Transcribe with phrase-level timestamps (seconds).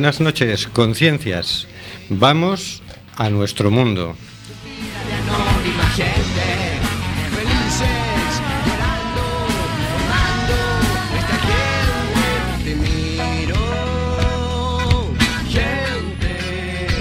[0.00, 1.66] Buenas noches, conciencias.
[2.08, 2.82] Vamos
[3.16, 4.16] a nuestro mundo.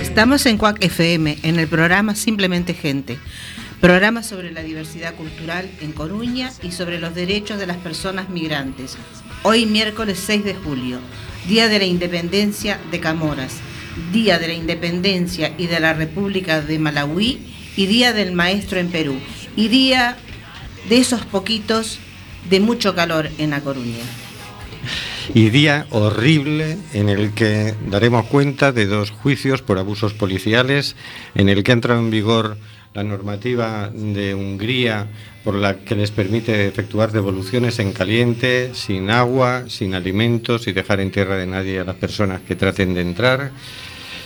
[0.02, 3.18] Estamos en Cuac FM, en el programa Simplemente Gente,
[3.80, 8.98] programa sobre la diversidad cultural en Coruña y sobre los derechos de las personas migrantes.
[9.44, 11.00] Hoy miércoles 6 de julio,
[11.48, 13.58] Día de la Independencia de Camoras,
[14.12, 17.40] Día de la Independencia y de la República de Malawi
[17.78, 19.16] y Día del Maestro en Perú
[19.56, 20.18] y Día
[20.90, 22.00] de esos poquitos
[22.50, 24.04] de mucho calor en La Coruña.
[25.34, 30.96] Y día horrible en el que daremos cuenta de dos juicios por abusos policiales,
[31.36, 32.58] en el que ha entrado en vigor
[32.94, 35.08] la normativa de Hungría
[35.44, 41.00] por la que les permite efectuar devoluciones en caliente, sin agua, sin alimentos y dejar
[41.00, 43.52] en tierra de nadie a las personas que traten de entrar.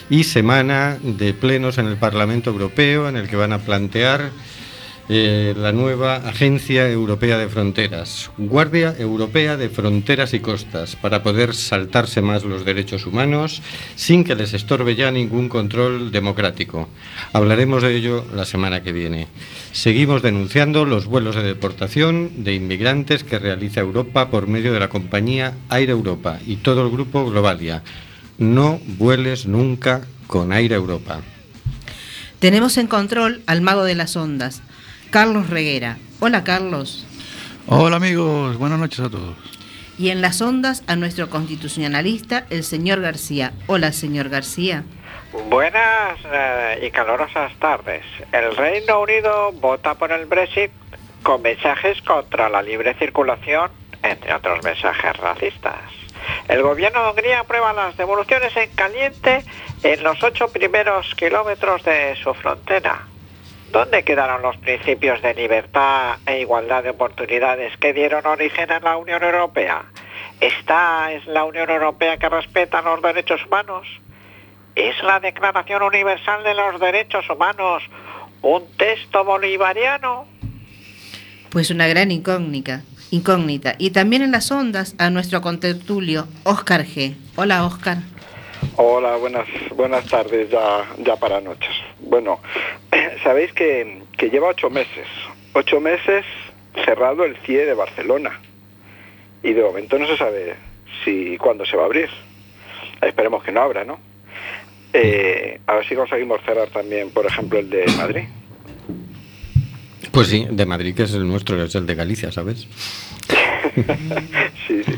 [0.10, 4.32] Y semana de plenos en el Parlamento Europeo en el que van a plantear
[5.10, 11.54] eh, la nueva Agencia Europea de Fronteras, Guardia Europea de Fronteras y Costas, para poder
[11.54, 13.62] saltarse más los derechos humanos
[13.96, 16.88] sin que les estorbe ya ningún control democrático.
[17.34, 19.28] Hablaremos de ello la semana que viene.
[19.74, 24.88] Seguimos denunciando los vuelos de deportación de inmigrantes que realiza Europa por medio de la
[24.88, 27.84] compañía Air Europa y todo el grupo Globalia.
[28.38, 31.22] No vueles nunca con Air Europa.
[32.40, 34.62] Tenemos en control al mago de las ondas,
[35.14, 35.98] Carlos Reguera.
[36.22, 37.06] Hola Carlos.
[37.68, 39.36] Hola amigos, buenas noches a todos.
[39.96, 43.54] Y en las ondas a nuestro constitucionalista, el señor García.
[43.68, 44.84] Hola señor García.
[45.52, 48.02] Buenas eh, y calurosas tardes.
[48.32, 50.72] El Reino Unido vota por el Brexit
[51.22, 53.70] con mensajes contra la libre circulación,
[54.02, 55.78] entre otros mensajes racistas.
[56.48, 59.46] El gobierno de Hungría aprueba las devoluciones en caliente
[59.84, 63.13] en los ocho primeros kilómetros de su frontera.
[63.74, 68.98] ¿Dónde quedaron los principios de libertad e igualdad de oportunidades que dieron origen a la
[68.98, 69.84] Unión Europea?
[70.40, 73.88] ¿Esta es la Unión Europea que respeta los derechos humanos?
[74.76, 77.82] ¿Es la Declaración Universal de los Derechos Humanos
[78.44, 80.28] un texto bolivariano?
[81.50, 82.84] Pues una gran incógnita.
[83.10, 83.74] Incógnita.
[83.80, 87.16] Y también en las ondas a nuestro contertulio, Óscar G.
[87.38, 88.13] Hola Óscar.
[88.76, 91.70] Hola, buenas, buenas tardes, ya, ya para noches.
[92.00, 92.40] Bueno,
[93.24, 95.06] sabéis que, que lleva ocho meses,
[95.54, 96.26] ocho meses
[96.84, 98.40] cerrado el CIE de Barcelona.
[99.44, 100.56] Y de momento no se sabe
[101.06, 102.10] si cuándo se va a abrir.
[103.00, 104.00] Esperemos que no abra, ¿no?
[104.92, 108.24] Eh, a ver si conseguimos cerrar también, por ejemplo, el de Madrid.
[110.12, 112.68] Pues sí, de Madrid, que es el nuestro, que es el de Galicia, ¿sabes?
[114.68, 114.94] sí, sí.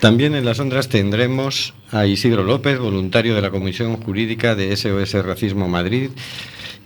[0.00, 5.14] También en las ondas tendremos a Isidro López, voluntario de la Comisión Jurídica de SOS
[5.24, 6.10] Racismo Madrid.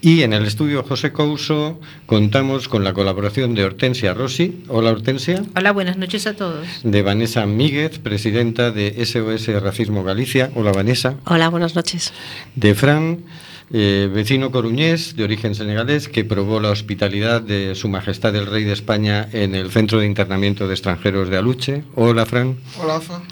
[0.03, 4.65] Y en el estudio José Couso contamos con la colaboración de Hortensia Rossi.
[4.69, 5.43] Hola Hortensia.
[5.55, 6.67] Hola, buenas noches a todos.
[6.85, 10.51] De Vanessa Míguez, presidenta de SOS Racismo Galicia.
[10.55, 11.17] Hola Vanessa.
[11.27, 12.15] Hola, buenas noches.
[12.55, 13.25] De Fran,
[13.73, 18.65] eh, vecino coruñés de origen senegalés que probó la hospitalidad de Su Majestad el Rey
[18.65, 21.85] de España en el Centro de Internamiento de Extranjeros de Aluche.
[21.95, 22.57] Hola Fran.
[22.83, 23.23] Hola, Fa.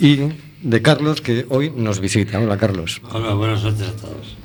[0.00, 0.18] Y
[0.62, 2.40] de Carlos que hoy nos visita.
[2.40, 3.00] Hola Carlos.
[3.12, 4.36] Hola, buenas noches a todos.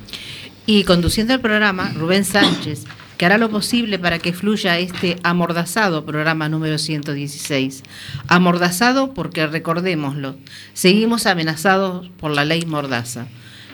[0.66, 2.84] Y conduciendo el programa, Rubén Sánchez,
[3.16, 7.82] que hará lo posible para que fluya este amordazado programa número 116.
[8.28, 10.36] Amordazado porque, recordémoslo,
[10.74, 13.26] seguimos amenazados por la ley Mordaza.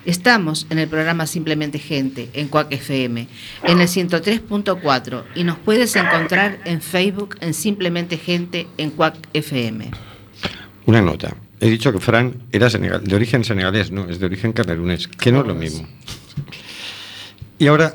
[0.07, 3.27] Estamos en el programa Simplemente Gente, en Cuac FM,
[3.65, 9.91] en el 103.4 y nos puedes encontrar en Facebook en Simplemente Gente en Cuac FM.
[10.87, 11.37] Una nota.
[11.59, 15.33] He dicho que Fran era senegal- de origen senegalés, no, es de origen camerunés, que
[15.33, 15.89] no es lo mismo.
[17.59, 17.95] Y ahora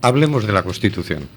[0.00, 1.28] hablemos de la Constitución.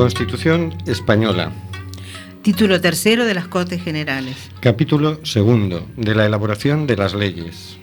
[0.00, 1.52] Constitución española.
[2.40, 4.34] Título tercero de las Cortes Generales.
[4.60, 7.76] Capítulo segundo de la elaboración de las leyes.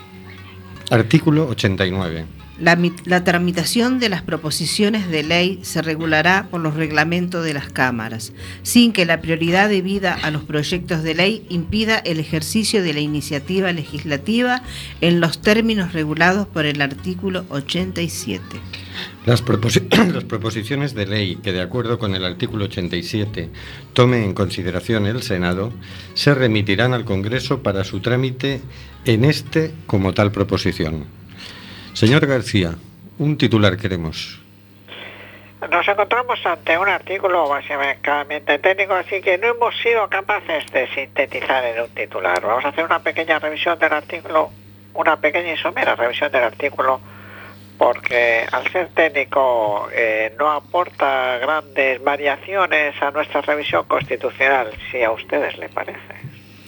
[0.90, 2.25] Artículo 89.
[2.60, 2.75] La,
[3.06, 8.34] la tramitación de las proposiciones de ley se regulará por los reglamentos de las cámaras,
[8.63, 13.00] sin que la prioridad debida a los proyectos de ley impida el ejercicio de la
[13.00, 14.63] iniciativa legislativa
[15.02, 18.60] en los términos regulados por el artículo 87.
[19.26, 23.50] Las, proposi- las proposiciones de ley que, de acuerdo con el artículo 87,
[23.94, 25.72] tome en consideración el Senado,
[26.14, 28.62] se remitirán al Congreso para su trámite
[29.06, 31.06] en este como tal proposición.
[31.94, 32.76] Señor García,
[33.18, 34.40] un titular queremos.
[35.72, 41.66] Nos encontramos ante un artículo básicamente técnico, así que no hemos sido capaces de sintetizar
[41.66, 42.40] en un titular.
[42.44, 44.52] Vamos a hacer una pequeña revisión del artículo,
[44.94, 47.02] una pequeña y somera revisión del artículo,
[47.77, 55.12] porque al ser técnico eh, no aporta grandes variaciones a nuestra revisión constitucional, si a
[55.12, 56.00] ustedes le parece.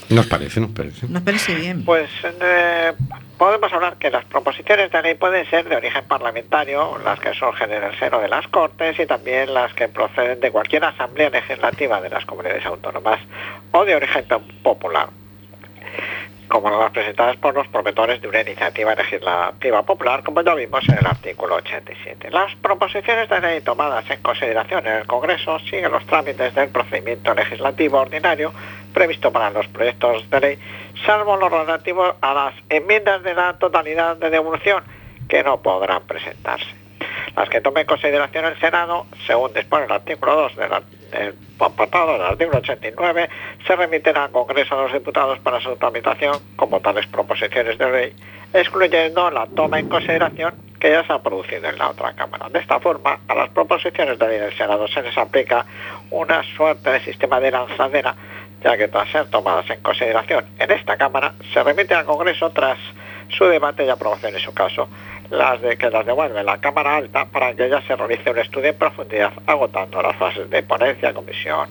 [0.09, 1.07] Nos parece, nos parece.
[1.07, 1.85] Nos parece bien.
[1.85, 2.93] Pues eh,
[3.37, 7.71] podemos hablar que las proposiciones de ley pueden ser de origen parlamentario, las que surgen
[7.71, 12.01] en el seno de las Cortes y también las que proceden de cualquier asamblea legislativa
[12.01, 13.19] de las comunidades autónomas
[13.71, 15.09] o de origen po- popular,
[16.49, 20.97] como las presentadas por los promotores de una iniciativa legislativa popular, como ya vimos en
[20.97, 22.31] el artículo 87.
[22.31, 27.33] Las proposiciones de ley tomadas en consideración en el Congreso siguen los trámites del procedimiento
[27.33, 28.51] legislativo ordinario
[28.93, 30.59] previsto para los proyectos de ley,
[31.05, 34.83] salvo lo relativo a las enmiendas de la totalidad de devolución,
[35.27, 36.88] que no podrán presentarse.
[37.35, 40.69] Las que tome consideración el Senado, según dispone el artículo 2 del,
[41.11, 43.29] del apartado del artículo 89,
[43.65, 48.15] se remiten al Congreso de los Diputados para su tramitación como tales proposiciones de ley,
[48.53, 52.49] excluyendo la toma en consideración que ya se ha producido en la otra Cámara.
[52.49, 55.65] De esta forma, a las proposiciones de ley del Senado se les aplica
[56.09, 58.15] una suerte de sistema de lanzadera,
[58.63, 62.77] ya que tras ser tomadas en consideración en esta Cámara, se remiten al Congreso tras
[63.29, 64.89] su debate y aprobación en su caso,
[65.29, 68.69] las de que las devuelve la Cámara Alta para que ella se realice un estudio
[68.69, 71.69] en profundidad, agotando las fases de ponencia, comisión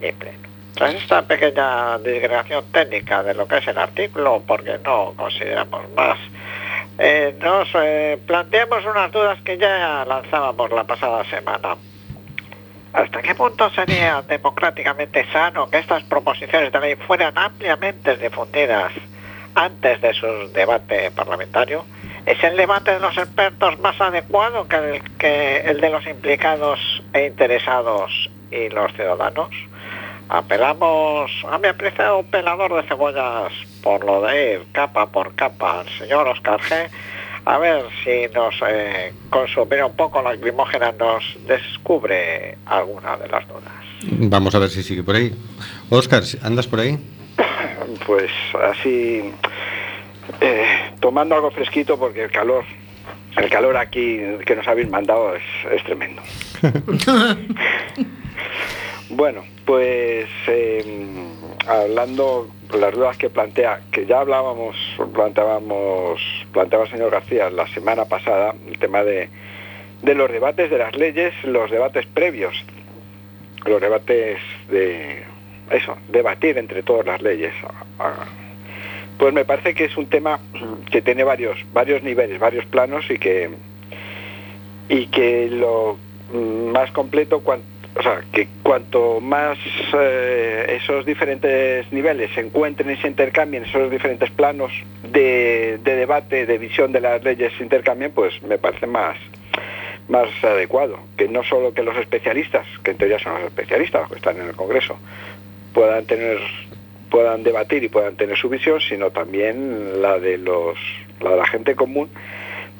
[0.00, 0.38] y pleno.
[0.74, 6.18] Tras esta pequeña disgregación técnica de lo que es el artículo, porque no consideramos más,
[6.98, 11.76] eh, nos eh, planteamos unas dudas que ya lanzábamos la pasada semana.
[12.92, 18.92] ¿Hasta qué punto sería democráticamente sano que estas proposiciones de ley fueran ampliamente difundidas
[19.56, 21.84] antes de su debate parlamentario?
[22.26, 26.80] ¿Es el debate de los expertos más adecuado que el, que el de los implicados
[27.12, 29.50] e interesados y los ciudadanos?
[30.30, 33.52] Apelamos a mi apreciado pelador de cebollas
[33.82, 36.88] por lo de ir capa por capa al señor Oscar G.
[37.44, 43.72] A ver si nos eh, consumir un poco lacrimógena nos descubre alguna de las dudas.
[44.02, 45.34] Vamos a ver si sigue por ahí.
[45.90, 46.98] Óscar, ¿andas por ahí?
[48.06, 48.30] Pues
[48.62, 49.30] así,
[50.40, 52.64] eh, tomando algo fresquito porque el calor,
[53.36, 56.22] el calor aquí que nos habéis mandado es, es tremendo.
[59.10, 61.06] bueno, pues eh,
[61.66, 64.76] hablando las dudas que plantea, que ya hablábamos,
[65.12, 66.20] planteábamos,
[66.52, 69.28] planteaba el señor García la semana pasada, el tema de,
[70.02, 72.54] de los debates de las leyes, los debates previos,
[73.64, 74.38] los debates
[74.70, 75.22] de
[75.70, 77.54] eso, debatir entre todas las leyes.
[79.18, 80.40] Pues me parece que es un tema
[80.90, 83.50] que tiene varios, varios niveles, varios planos y que
[84.88, 85.96] y que lo
[86.32, 87.42] más completo,
[87.96, 89.56] o sea, que cuanto más
[89.96, 96.46] eh, esos diferentes niveles se encuentren y se intercambien, esos diferentes planos de, de debate,
[96.46, 99.16] de visión de las leyes se intercambien, pues me parece más,
[100.08, 100.98] más adecuado.
[101.16, 104.40] Que no solo que los especialistas, que en teoría son los especialistas los que están
[104.40, 104.98] en el Congreso,
[105.72, 106.38] puedan tener
[107.14, 110.76] puedan debatir y puedan tener su visión, sino también la de los
[111.20, 112.10] la la gente común,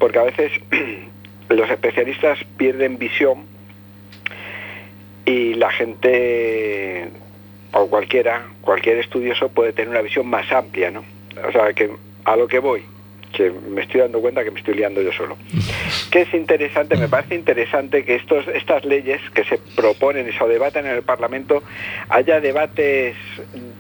[0.00, 0.50] porque a veces
[1.50, 3.44] los especialistas pierden visión
[5.24, 7.10] y la gente
[7.74, 11.04] o cualquiera, cualquier estudioso puede tener una visión más amplia, ¿no?
[11.46, 11.92] O sea, que
[12.24, 12.82] a lo que voy,
[13.34, 15.36] que me estoy dando cuenta que me estoy liando yo solo.
[16.10, 20.44] Que es interesante, me parece interesante que estos, estas leyes que se proponen y se
[20.46, 21.62] debaten en el Parlamento
[22.08, 23.16] haya debates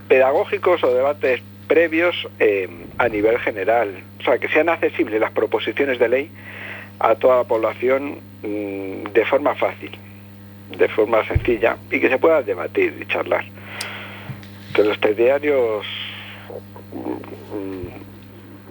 [0.08, 2.68] pedagógicos o debates previos eh,
[2.98, 3.94] a nivel general.
[4.20, 6.30] O sea, que sean accesibles las proposiciones de ley
[6.98, 9.90] a toda la población mm, de forma fácil,
[10.76, 13.44] de forma sencilla y que se pueda debatir y charlar.
[14.74, 15.86] Que los telediarios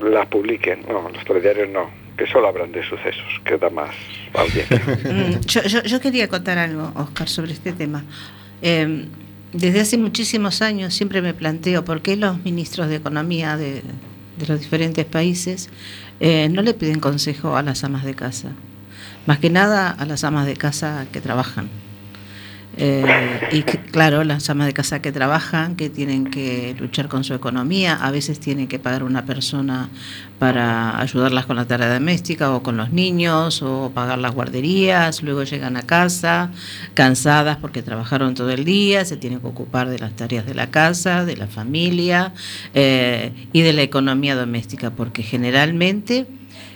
[0.10, 3.90] las publiquen, no, los telediarios no, que solo hablan de sucesos, que da más
[4.34, 4.82] audiencia.
[5.12, 8.04] Mm, yo, yo- yo quería contar algo, Oscar, sobre este tema.
[8.62, 9.06] Eh,
[9.54, 13.84] Desde hace muchísimos años siempre me planteo por qué los ministros de Economía de,
[14.38, 15.70] de los diferentes países
[16.20, 18.50] eh, no le piden consejo a las amas de casa.
[19.28, 21.70] Más que nada a las amas de casa que trabajan.
[22.76, 27.24] Eh, y que, claro, las amas de casa que trabajan, que tienen que luchar con
[27.24, 29.90] su economía, a veces tienen que pagar una persona
[30.40, 35.44] para ayudarlas con la tarea doméstica o con los niños o pagar las guarderías, luego
[35.44, 36.52] llegan a casa
[36.96, 40.72] cansadas porque trabajaron todo el día, se tienen que ocupar de las tareas de la
[40.72, 42.34] casa, de la familia
[42.74, 46.26] eh, y de la economía doméstica, porque generalmente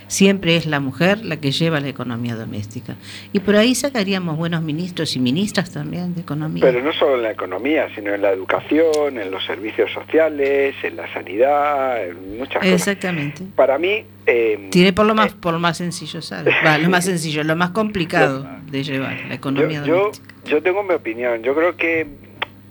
[0.08, 2.96] siempre es la mujer la que lleva la economía doméstica.
[3.32, 6.62] Y por ahí sacaríamos buenos ministros y ministras también de economía.
[6.62, 10.96] Pero no solo en la economía, sino en la educación, en los servicios sociales, en
[10.96, 12.72] la sanidad, en muchas cosas.
[12.72, 13.44] Exactamente.
[13.54, 14.04] Para mí...
[14.26, 16.52] eh, Tiene por lo más, eh, por lo más sencillo, ¿sabes?
[16.64, 20.34] Va, lo más sencillo, lo más complicado de llevar, la economía yo, yo, doméstica.
[20.46, 21.42] yo tengo mi opinión.
[21.42, 22.06] Yo creo que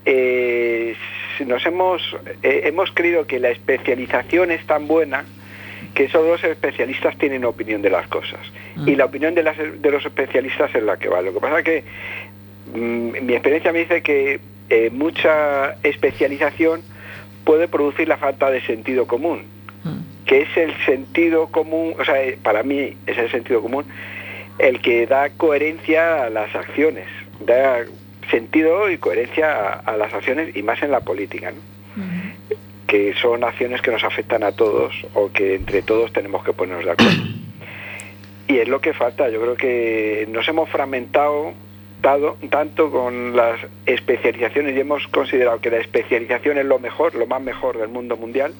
[0.05, 0.95] eh,
[1.45, 2.01] nos hemos
[2.41, 5.25] eh, hemos creído que la especialización es tan buena
[5.97, 8.39] que solo los especialistas tienen opinión de las cosas
[8.85, 11.23] y la opinión de, las, de los especialistas es la que va.
[11.23, 11.83] Lo que pasa que
[12.71, 14.39] mm, mi experiencia me dice que
[14.69, 16.83] eh, mucha especialización
[17.43, 19.41] puede producir la falta de sentido común,
[19.83, 19.97] Ah.
[20.27, 23.85] que es el sentido común, o sea, eh, para mí es el sentido común
[24.59, 27.07] el que da coherencia a las acciones,
[27.39, 27.85] da
[28.29, 31.76] sentido y coherencia a, a las acciones y más en la política, ¿no?
[32.87, 36.85] Que son acciones que nos afectan a todos o que entre todos tenemos que ponernos
[36.85, 37.23] de acuerdo.
[38.47, 41.53] Y es lo que falta, yo creo que nos hemos fragmentado
[42.49, 47.41] tanto con las especializaciones y hemos considerado que la especialización es lo mejor, lo más
[47.41, 48.53] mejor del mundo mundial,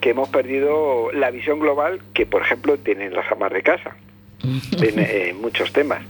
[0.00, 3.94] que hemos perdido la visión global que, por ejemplo, tienen las amas de casa
[4.82, 6.02] en muchos temas.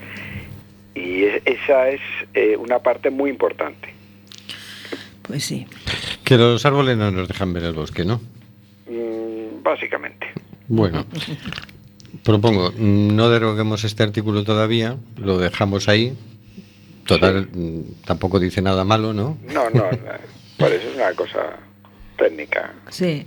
[0.95, 2.01] Y es- esa es
[2.33, 3.89] eh, una parte muy importante.
[5.21, 5.67] Pues sí.
[6.27, 8.19] Que los árboles no nos dejan ver el bosque, ¿no?
[8.89, 10.27] Mm, básicamente.
[10.67, 11.05] Bueno,
[12.23, 16.17] propongo, no deroguemos este artículo todavía, lo dejamos ahí.
[17.05, 19.37] Total, mm, tampoco dice nada malo, ¿no?
[19.47, 19.97] No, no, no,
[20.57, 21.39] por eso es una cosa
[22.17, 22.73] técnica.
[22.89, 23.25] Sí.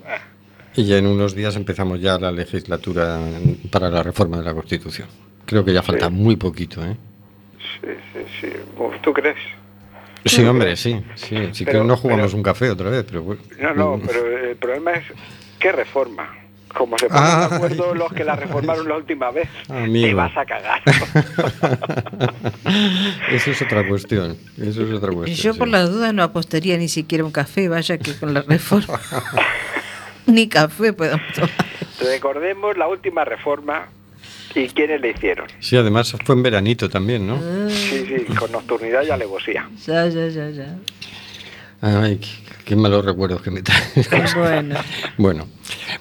[0.76, 3.18] Y ya en unos días empezamos ya la legislatura
[3.70, 5.08] para la reforma de la Constitución.
[5.46, 6.12] Creo que ya falta Sí.
[6.12, 6.96] muy poquito, ¿eh?
[7.80, 8.48] Sí, sí, sí.
[9.02, 9.36] ¿Tú crees?
[10.36, 11.36] Sí, hombre, sí, sí.
[11.52, 13.40] Sí que Pero- no jugamos pero- un café otra vez, pero bueno.
[13.58, 14.02] No, no, Mm.
[14.06, 15.04] pero el problema es
[15.58, 16.36] ¿qué reforma?
[16.72, 20.06] Como se ponen Ah, de acuerdo los que la reformaron la última vez, Amigo.
[20.06, 20.80] te vas a cagar.
[23.32, 24.36] Eso es otra cuestión.
[24.56, 25.52] Eso es otra cuestión.
[25.52, 29.00] Yo por la duda no apostaría ni siquiera un café, vaya que con la reforma.
[30.26, 31.50] ni café podemos tomar.
[32.00, 33.88] Recordemos la última reforma
[34.54, 35.46] y quiénes la hicieron.
[35.60, 37.38] Sí, además fue en veranito también, ¿no?
[37.70, 39.68] Sí, sí, con nocturnidad y alevosía.
[39.86, 40.76] Ya, ya, ya, ya.
[41.80, 42.28] Ay, qué,
[42.64, 44.34] qué malos recuerdos que me traes.
[44.36, 44.76] Bueno.
[45.16, 45.48] Bueno,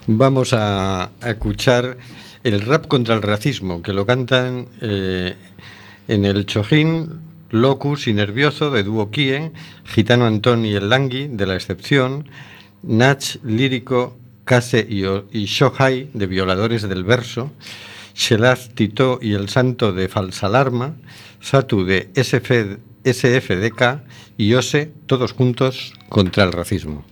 [0.08, 1.98] vamos a, a escuchar
[2.44, 5.36] el rap contra el racismo, que lo cantan eh,
[6.08, 7.20] en el Chojín,
[7.51, 9.51] Locus y Nervioso de Dúo Kie,
[9.86, 12.29] Gitano Antón y el Langui de La Excepción,
[12.84, 17.51] Nach Lírico, Case y, y Shohai de Violadores del Verso,
[18.75, 20.95] Tito y el Santo de Falsalarma,
[21.39, 24.03] Satu de SF, SFDK
[24.38, 27.05] y Ose, todos juntos contra el racismo.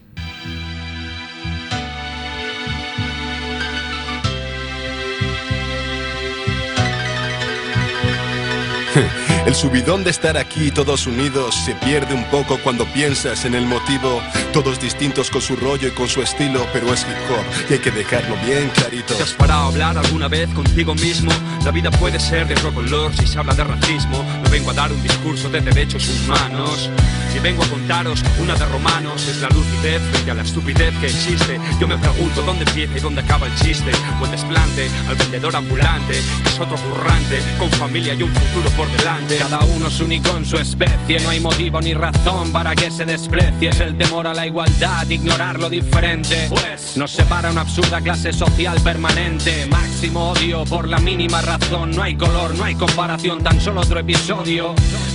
[9.47, 13.65] El subidón de estar aquí todos unidos se pierde un poco cuando piensas en el
[13.65, 14.21] motivo.
[14.51, 17.79] Todos distintos con su rollo y con su estilo, pero es hip hop y hay
[17.79, 19.13] que dejarlo bien clarito.
[19.13, 21.31] ¿Te has parado hablar alguna vez contigo mismo?
[21.63, 24.25] La vida puede ser de otro color si se habla de racismo.
[24.47, 26.89] No vengo a dar un discurso de derechos humanos.
[27.33, 31.07] Si vengo a contaros una de romanos, es la lucidez frente a la estupidez que
[31.07, 31.59] existe.
[31.81, 33.91] Yo me pregunto dónde empieza y dónde acaba el chiste.
[34.21, 36.13] O el desplante al vendedor ambulante,
[36.43, 39.35] que es otro currante, con familia y un futuro por delante.
[39.35, 43.03] Cada uno es único en su especie, no hay motivo ni razón para que se
[43.03, 43.69] desprecie.
[43.69, 46.47] Es el temor a la igualdad, ignorar lo diferente.
[46.49, 49.67] Pues nos separa una absurda clase social permanente.
[49.69, 51.91] Máximo odio por la mínima razón.
[51.91, 54.36] No hay color, no hay comparación, tan solo otro episodio.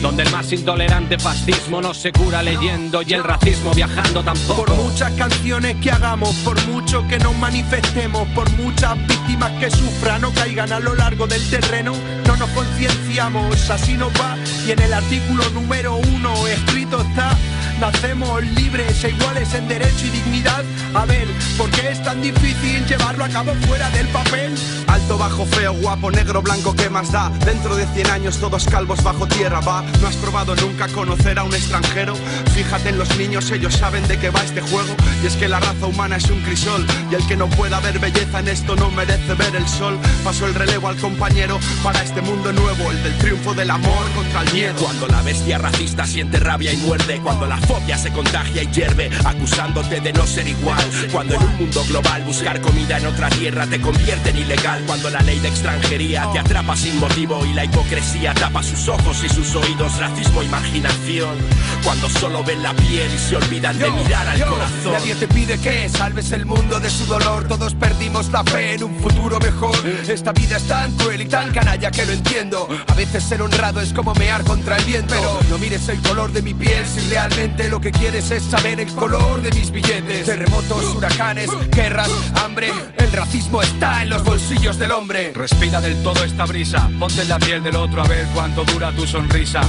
[0.00, 4.64] Donde el más intolerante fascismo no se cura leyendo y el racismo viajando tampoco.
[4.64, 10.24] Por muchas canciones que hagamos, por mucho que nos manifestemos, por muchas víctimas que sufran
[10.24, 11.94] o caigan a lo largo del terreno,
[12.26, 14.36] no nos concienciamos, así nos va.
[14.66, 17.36] Y en el artículo número uno escrito está,
[17.82, 20.64] Nacemos libres e iguales en derecho y dignidad.
[20.94, 21.26] A ver,
[21.58, 24.54] ¿por qué es tan difícil llevarlo a cabo fuera del papel?
[24.92, 27.30] Alto, bajo, feo, guapo, negro, blanco, ¿qué más da?
[27.46, 29.82] Dentro de 100 años todos calvos bajo tierra, va.
[30.02, 32.14] ¿No has probado nunca conocer a un extranjero?
[32.52, 34.94] Fíjate en los niños, ellos saben de qué va este juego.
[35.22, 36.86] Y es que la raza humana es un crisol.
[37.10, 39.98] Y el que no pueda ver belleza en esto no merece ver el sol.
[40.24, 44.42] Paso el relevo al compañero para este mundo nuevo, el del triunfo del amor contra
[44.42, 44.74] el miedo.
[44.78, 49.10] Cuando la bestia racista siente rabia y muerde, cuando la fobia se contagia y hierve,
[49.24, 50.84] acusándote de no ser igual.
[51.10, 54.81] Cuando en un mundo global buscar comida en otra tierra te convierte en ilegal.
[54.86, 59.22] Cuando la ley de extranjería te atrapa sin motivo y la hipocresía tapa sus ojos
[59.24, 61.36] y sus oídos, racismo, imaginación.
[61.84, 64.92] Cuando solo ven la piel y se olvidan de mirar al corazón.
[64.92, 67.46] Nadie te pide que salves el mundo de su dolor.
[67.48, 69.76] Todos perdimos la fe en un futuro mejor.
[70.08, 72.68] Esta vida es tan cruel y tan canalla que lo entiendo.
[72.86, 75.14] A veces ser honrado es como mear contra el viento.
[75.14, 78.80] Pero no mires el color de mi piel si realmente lo que quieres es saber
[78.80, 80.26] el color de mis billetes.
[80.26, 82.10] Terremotos, huracanes, guerras,
[82.42, 82.72] hambre.
[82.98, 85.32] El racismo está en los bolsillos del hombre.
[85.34, 88.90] Respira del todo esta brisa, ponte en la piel del otro a ver cuánto dura
[88.92, 89.60] tu sonrisa.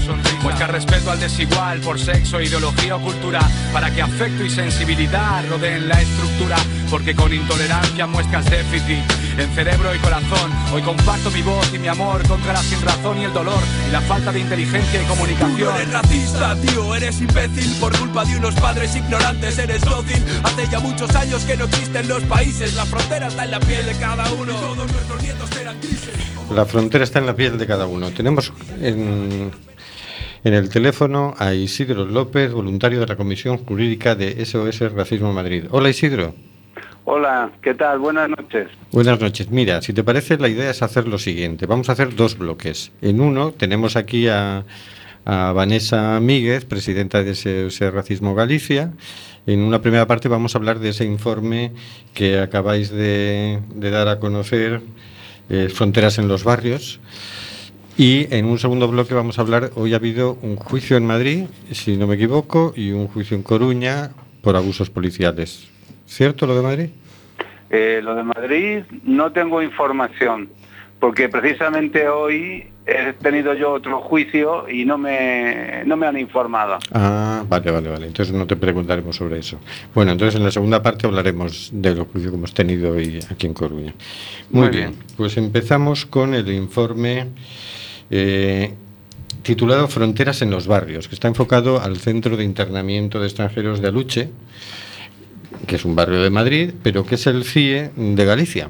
[0.41, 3.41] Muestra respeto al desigual por sexo, ideología o cultura,
[3.71, 6.57] para que afecto y sensibilidad rodeen la estructura,
[6.89, 9.03] porque con intolerancia muestras déficit
[9.37, 10.51] en cerebro y corazón.
[10.73, 14.01] Hoy comparto mi voz y mi amor contra la sinrazón y el dolor y la
[14.01, 15.75] falta de inteligencia y Tú no comunicación.
[15.75, 20.23] eres racista, tío, eres imbécil por culpa de unos padres ignorantes, eres dócil.
[20.43, 23.85] Hace ya muchos años que no existen los países, la frontera está en la piel
[23.85, 24.53] de cada uno.
[26.53, 28.11] La frontera está en la piel de cada uno.
[28.11, 29.51] Tenemos en,
[30.43, 35.65] en el teléfono a Isidro López, voluntario de la Comisión Jurídica de SOS Racismo Madrid.
[35.71, 36.35] Hola Isidro.
[37.05, 37.99] Hola, ¿qué tal?
[37.99, 38.67] Buenas noches.
[38.91, 39.49] Buenas noches.
[39.49, 41.65] Mira, si te parece, la idea es hacer lo siguiente.
[41.65, 42.91] Vamos a hacer dos bloques.
[43.01, 44.63] En uno tenemos aquí a,
[45.25, 48.93] a Vanessa Míguez, presidenta de SOS Racismo Galicia.
[49.45, 51.71] En una primera parte vamos a hablar de ese informe
[52.13, 54.81] que acabáis de, dar a conocer,
[55.49, 57.01] eh, Fronteras en los Barrios.
[57.97, 61.45] Y en un segundo bloque vamos a hablar, hoy ha habido un juicio en Madrid,
[61.71, 65.69] si no me equivoco, y un juicio en Coruña por abusos policiales.
[66.05, 66.89] ¿Cierto lo de Madrid?
[67.69, 70.49] Eh, lo de Madrid no tengo información,
[70.99, 76.79] porque precisamente hoy he tenido yo otro juicio y no me, no me han informado.
[76.91, 78.07] Ah, vale, vale, vale.
[78.07, 79.57] Entonces no te preguntaremos sobre eso.
[79.95, 83.47] Bueno, entonces en la segunda parte hablaremos de los juicios que hemos tenido hoy aquí
[83.47, 83.93] en Coruña.
[84.49, 84.91] Muy, Muy bien.
[84.91, 85.03] bien.
[85.15, 87.27] Pues empezamos con el informe
[88.09, 88.73] eh,
[89.43, 93.87] titulado Fronteras en los barrios, que está enfocado al Centro de Internamiento de Extranjeros de
[93.87, 94.29] Aluche,
[95.67, 98.69] que es un barrio de Madrid, pero que es el CIE de Galicia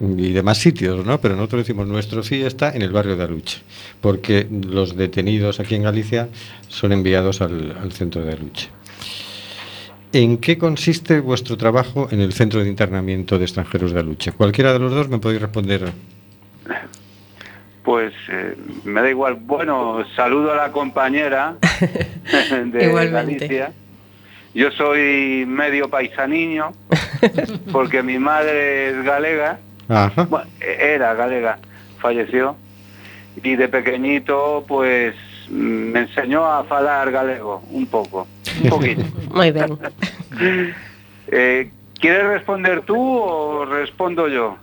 [0.00, 1.20] y demás sitios, ¿no?
[1.20, 3.60] Pero nosotros decimos nuestro CIE está en el barrio de Aluche,
[4.00, 6.28] porque los detenidos aquí en Galicia
[6.68, 8.68] son enviados al, al centro de Aluche.
[10.12, 14.32] ¿En qué consiste vuestro trabajo en el centro de internamiento de extranjeros de Aluche?
[14.32, 15.92] Cualquiera de los dos me podéis responder.
[17.82, 19.34] Pues eh, me da igual.
[19.34, 21.56] Bueno, saludo a la compañera
[22.66, 23.48] de Igualmente.
[23.48, 23.72] Galicia.
[24.54, 26.72] Yo soy medio paisaniño,
[27.72, 30.24] porque mi madre es galega, Ajá.
[30.24, 31.58] bueno, era galega,
[31.98, 32.56] falleció,
[33.42, 35.14] y de pequeñito pues
[35.50, 38.26] me enseñó a falar galego, un poco,
[38.62, 39.02] un poquito.
[39.30, 39.78] Moi ben.
[41.30, 41.70] Eh,
[42.00, 44.56] ¿Quieres responder tú o respondo yo?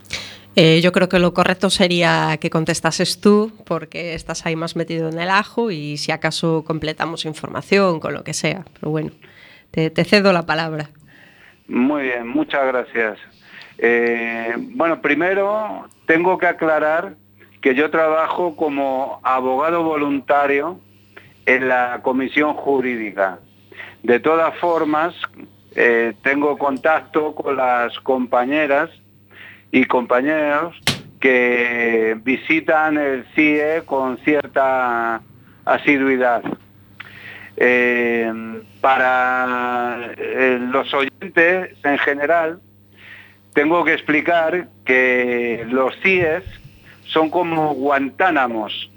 [0.55, 5.09] Eh, yo creo que lo correcto sería que contestases tú, porque estás ahí más metido
[5.09, 8.65] en el ajo y si acaso completamos información con lo que sea.
[8.79, 9.11] Pero bueno,
[9.69, 10.89] te, te cedo la palabra.
[11.67, 13.19] Muy bien, muchas gracias.
[13.77, 17.15] Eh, bueno, primero tengo que aclarar
[17.61, 20.79] que yo trabajo como abogado voluntario
[21.45, 23.39] en la comisión jurídica.
[24.03, 25.15] De todas formas,
[25.75, 28.89] eh, tengo contacto con las compañeras
[29.71, 30.79] y compañeros
[31.19, 35.21] que visitan el CIE con cierta
[35.65, 36.43] asiduidad.
[37.57, 40.13] Eh, para
[40.71, 42.59] los oyentes en general,
[43.55, 46.43] tengo que explicar que los CIEs
[47.05, 48.91] son como Guantánamos.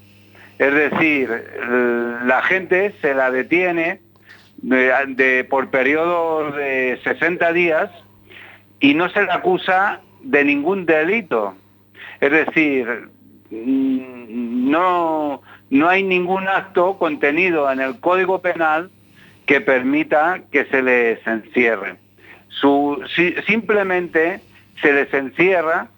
[0.58, 1.30] Es decir,
[2.26, 4.00] la gente se la detiene
[4.56, 7.90] de- de- por periodos de 60 días
[8.80, 11.54] y no se le acusa de ningún delito.
[12.20, 13.08] Es decir,
[13.50, 15.40] mm, no,
[15.70, 18.90] no hay ningún acto contenido en el Código Penal
[19.46, 21.94] que permita que se les encierre.
[23.46, 24.40] Simplemente
[24.80, 25.88] se les encierra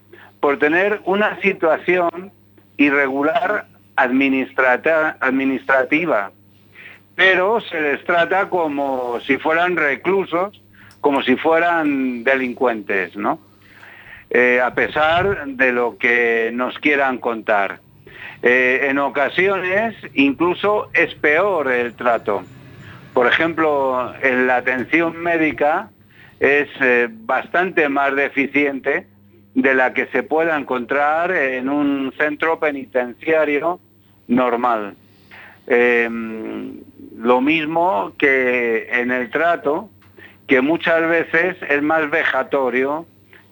[0.41, 2.33] por tener una situación
[2.77, 3.67] irregular
[3.97, 6.33] administrativa,
[7.15, 10.61] pero se les trata como si fueran reclusos,
[11.01, 13.39] como si fueran delincuentes, ¿no?
[14.31, 17.81] Eh, a pesar de lo que nos quieran contar.
[18.43, 22.43] Eh, en ocasiones incluso es peor el trato.
[23.13, 25.91] Por ejemplo, en la atención médica
[26.41, 29.07] es eh, bastante más deficiente
[29.55, 33.79] de la que se pueda encontrar en un centro penitenciario
[34.27, 34.95] normal.
[35.67, 36.81] Em,
[37.17, 39.91] lo mismo que en el trato,
[40.47, 43.07] que muchas veces es más vejatorio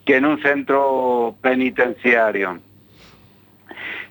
[0.06, 2.58] que en un centro penitenciario.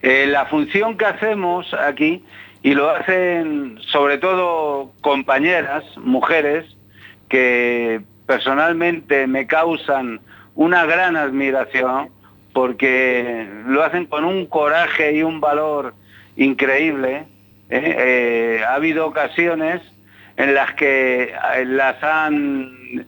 [0.04, 2.24] Eh, la función que hacemos aquí,
[2.62, 6.66] y lo hacen sobre todo compañeras, mujeres,
[7.30, 10.20] que personalmente me causan
[10.54, 12.10] una gran admiración,
[12.54, 15.94] porque lo hacen con un coraje y un valor
[16.36, 17.26] increíble.
[17.70, 17.96] ¿eh?
[18.60, 19.82] Eh, ha habido ocasiones
[20.36, 21.34] en las que
[21.66, 23.06] las han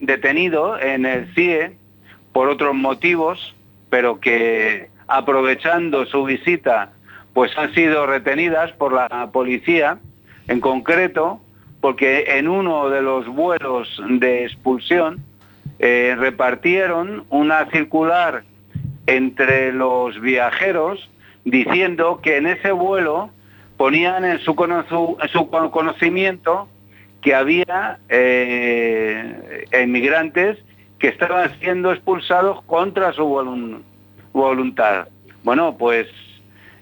[0.00, 1.72] detenido en el CIE
[2.32, 3.54] por otros motivos,
[3.90, 6.90] pero que aprovechando su visita,
[7.32, 9.98] pues han sido retenidas por la policía,
[10.46, 11.40] en concreto,
[11.80, 15.22] porque en uno de los vuelos de expulsión
[15.78, 18.44] eh, repartieron una circular
[19.06, 21.08] entre los viajeros
[21.44, 23.30] diciendo que en ese vuelo
[23.76, 26.68] ponían en su, conocimiento
[27.20, 30.58] que había eh, emigrantes
[30.98, 33.82] que estaban siendo expulsados contra su voluntad
[34.32, 35.08] voluntad.
[35.42, 36.06] Bueno, pues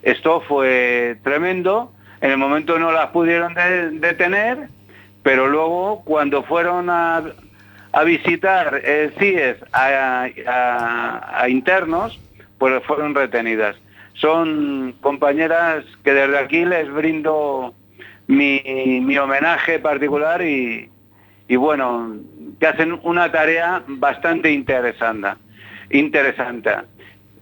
[0.03, 1.93] esto fue tremendo.
[2.21, 3.55] En el momento no las pudieron
[4.01, 4.69] detener,
[5.27, 7.21] pero luego cuando fueron a,
[8.05, 12.17] visitar el CIES a, internos,
[12.59, 13.75] pues fueron retenidas.
[14.15, 17.75] Son compañeras que desde aquí les brindo
[18.29, 20.89] mi, homenaje particular y,
[21.49, 22.19] y bueno,
[22.61, 25.31] que hacen una tarea bastante interesante.
[25.91, 26.71] interesante.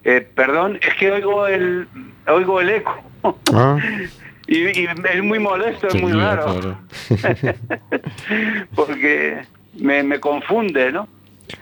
[0.05, 1.87] Eh, perdón, es que oigo el,
[2.29, 3.05] oigo el eco.
[3.53, 3.77] Ah.
[4.47, 6.79] y, es muy molesto, es muy raro.
[8.75, 9.43] Porque
[9.79, 11.09] me, confunde, ¿no?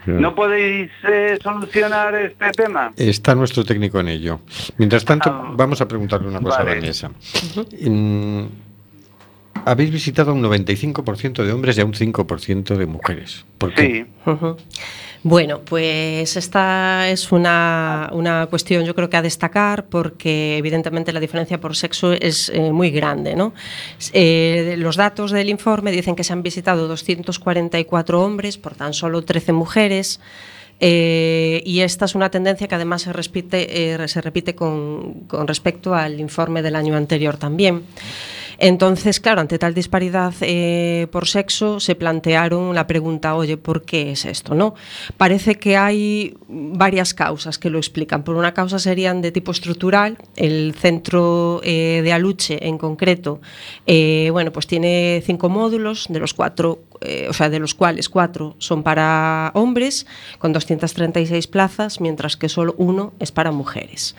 [0.06, 2.92] ¿No podéis eh, solucionar este tema?
[2.96, 4.40] Está nuestro técnico en ello.
[4.78, 5.52] Mientras tanto, ah.
[5.54, 7.10] vamos a preguntarle una cosa a Vanessa.
[9.64, 13.44] Habéis visitado a un 95% de hombres y a un 5% de mujeres.
[13.58, 14.06] ¿Por qué?
[14.24, 14.32] Sí.
[15.24, 18.10] Bueno, pues esta es una,
[18.50, 22.90] cuestión yo creo que a destacar porque evidentemente la diferencia por sexo es eh, muy
[22.90, 23.36] grande.
[23.36, 23.54] ¿no?
[24.12, 29.22] Eh, los datos del informe dicen que se han visitado 244 hombres por tan solo
[29.22, 30.18] 13 mujeres.
[30.80, 35.94] Eh, y esta es una tendencia que además se repite, se repite con, con respecto
[35.94, 37.84] al informe del año anterior también.
[38.64, 44.12] Entonces, claro, ante tal disparidad eh, por sexo, se plantearon la pregunta, oye, ¿por qué
[44.12, 44.54] es esto?
[44.54, 44.76] ¿no?
[45.16, 48.22] Parece que hay varias causas que lo explican.
[48.22, 50.16] Por una causa serían de tipo estructural.
[50.36, 53.40] El centro eh, de Aluche, en concreto,
[53.84, 56.82] eh, bueno, pues tiene cinco módulos, de los cuatro
[57.28, 60.06] o sea, de los cuales cuatro son para hombres,
[60.38, 64.14] con 236 plazas, mientras que solo uno es para mujeres.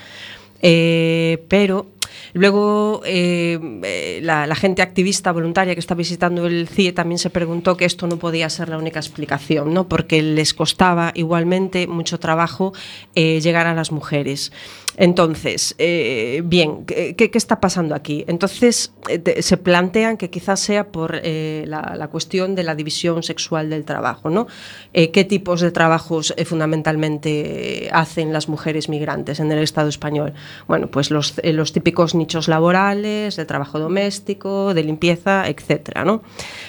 [0.60, 1.88] pero
[2.34, 7.78] Luego, eh, eh, la, gente activista voluntaria que está visitando el CIE también se preguntó
[7.78, 9.88] que esto no podía ser la única explicación, ¿no?
[9.88, 12.74] porque les costaba igualmente mucho trabajo
[13.14, 14.52] eh, llegar a las mujeres.
[14.98, 18.24] Entonces, eh, bien, ¿qué, está pasando aquí?
[18.28, 23.70] Entonces, eh, se plantean que quizás sea por eh, la, cuestión de la división sexual
[23.70, 24.48] del trabajo, ¿no?
[24.94, 30.34] ¿Qué tipos de trabajos fundamentalmente hacen las mujeres migrantes en el Estado español?
[30.68, 36.22] Bueno, pues los, los, típicos nichos laborales, de trabajo doméstico, de limpieza, etcétera, ¿no?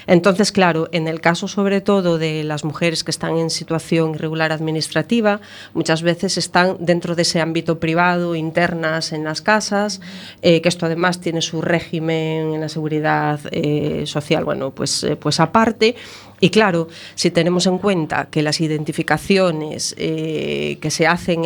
[0.06, 4.52] Entonces, claro, en el caso sobre todo de las mujeres que están en situación irregular
[4.52, 5.40] administrativa,
[5.74, 10.00] muchas veces están dentro de ese ámbito privado internas en las casas,
[10.42, 15.16] eh, que esto además tiene su régimen en la seguridad eh, social, bueno, pues, eh,
[15.16, 15.96] pues aparte.
[16.40, 21.42] Y claro, si tenemos en cuenta que las identificaciones que se hacen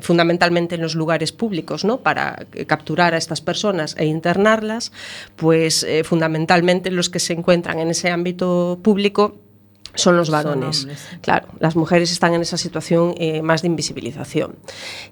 [0.00, 1.98] fundamentalmente en los lugares públicos ¿no?
[1.98, 4.90] para capturar a estas personas e internarlas,
[5.36, 9.43] pues fundamentalmente los que se encuentran en ese ámbito público
[9.94, 10.88] son los varones.
[11.20, 14.56] Claro, las mujeres están en esa situación eh, más de invisibilización.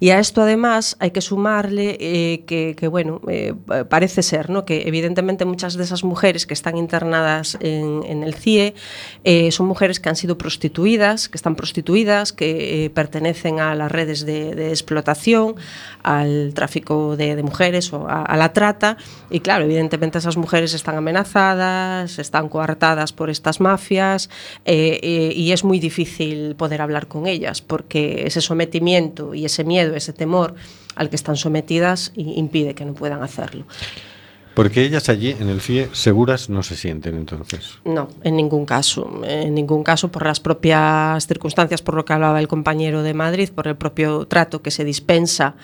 [0.00, 4.50] Y a esto además hay que sumarle eh, que, que, bueno, eh, pa- parece ser,
[4.50, 4.64] ¿no?
[4.64, 8.74] Que evidentemente muchas de esas mujeres que están internadas en, en el CIE
[9.50, 14.54] son mujeres que han sido prostituidas, que están prostituidas, que pertenecen a las redes de,
[14.54, 15.54] de explotación,
[16.02, 18.96] al tráfico de, de mujeres o a, a la trata.
[19.30, 24.28] Y claro, evidentemente esas mujeres están amenazadas, están coartadas por estas mafias
[24.74, 29.64] eh, eh, y es muy difícil poder hablar con ellas porque ese sometimiento y ese
[29.64, 30.54] miedo, ese temor
[30.94, 33.66] al que están sometidas impide que no puedan hacerlo.
[34.54, 37.78] Porque ellas allí en el CIE seguras no se sienten entonces.
[37.84, 39.22] No, en ningún caso.
[39.24, 43.48] En ningún caso por las propias circunstancias, por lo que hablaba el compañero de Madrid,
[43.48, 45.54] por el propio trato que se dispensa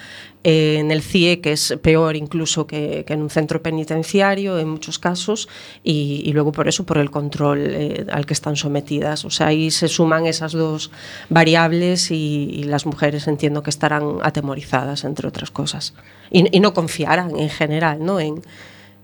[0.43, 4.71] eh, en el CIE, que es peor incluso que, que en un centro penitenciario en
[4.71, 5.49] muchos casos,
[5.85, 9.27] y, y luego por eso, por el control eh, al que están sometidas.
[9.27, 10.91] O sea, ahí se suman esas dos
[11.29, 15.93] variables y, y las mujeres entiendo que estarán atemorizadas, entre otras cosas.
[16.31, 18.19] Y, y no confiarán en general, ¿no?
[18.19, 18.41] En,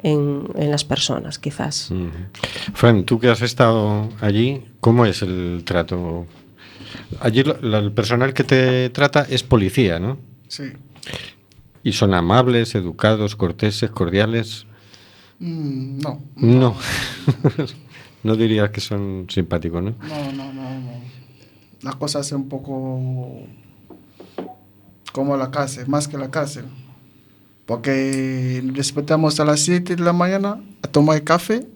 [0.05, 1.91] en, en las personas, quizás.
[1.91, 2.11] Ujú.
[2.75, 6.27] Fran, tú que has estado allí, ¿cómo es el trato?
[7.21, 10.19] Allí lo- la- el personal que te trata es policía, ¿no?
[10.47, 10.65] Sí.
[11.83, 14.67] Y son amables, educados, corteses, cordiales.
[15.41, 16.77] Mm, no, No.
[18.23, 19.95] no dirías que son simpáticos, ¿no?
[20.09, 20.93] no, no, no, no.
[21.83, 23.43] La cosa es un poco
[25.13, 26.65] como la cárcel, más que la cárcel.
[27.67, 31.67] Porque respetamos a las 7 de la mañana a tomar café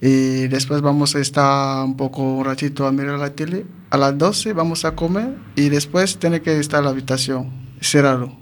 [0.00, 3.64] y después vamos a estar un poco un ratito a mirar la tele.
[3.90, 8.32] A las 12 vamos a comer y después tiene que estar en la habitación cerrado.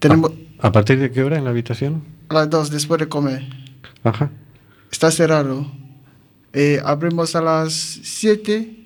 [0.00, 2.02] Tenemos ¿A partir de qué hora en la habitación?
[2.28, 3.44] a las 2 después de comer.
[4.02, 4.30] Ajá.
[4.90, 5.70] Está cerrado.
[6.52, 8.76] Eh, abrimos a las 7,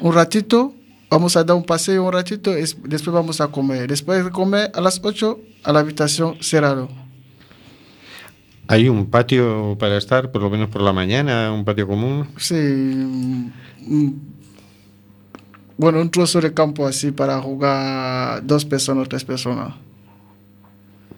[0.00, 0.74] un ratito,
[1.10, 3.88] vamos a dar un paseo un ratito, es- después vamos a comer.
[3.88, 6.88] Después de comer a las 8, a la habitación cerrado.
[8.70, 12.28] ¿Hay un patio para estar, por lo menos por la mañana, un patio común?
[12.36, 12.54] Sí.
[12.54, 13.50] mm,
[13.86, 14.12] mm,
[15.78, 19.74] bueno, un trozo de campo así para jugar dos personas, tres personas.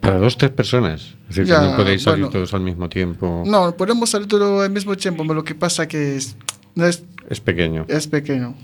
[0.01, 1.15] Para dos, tres personas.
[1.29, 2.33] Es decir, Ya, que no podéis salir bueno.
[2.33, 3.43] todos al mismo tiempo.
[3.47, 6.37] No, podemos salir todo al mismo tiempo, pero lo que pasa que es,
[6.75, 7.85] no es, Es pequeño.
[7.89, 8.55] es pequeño.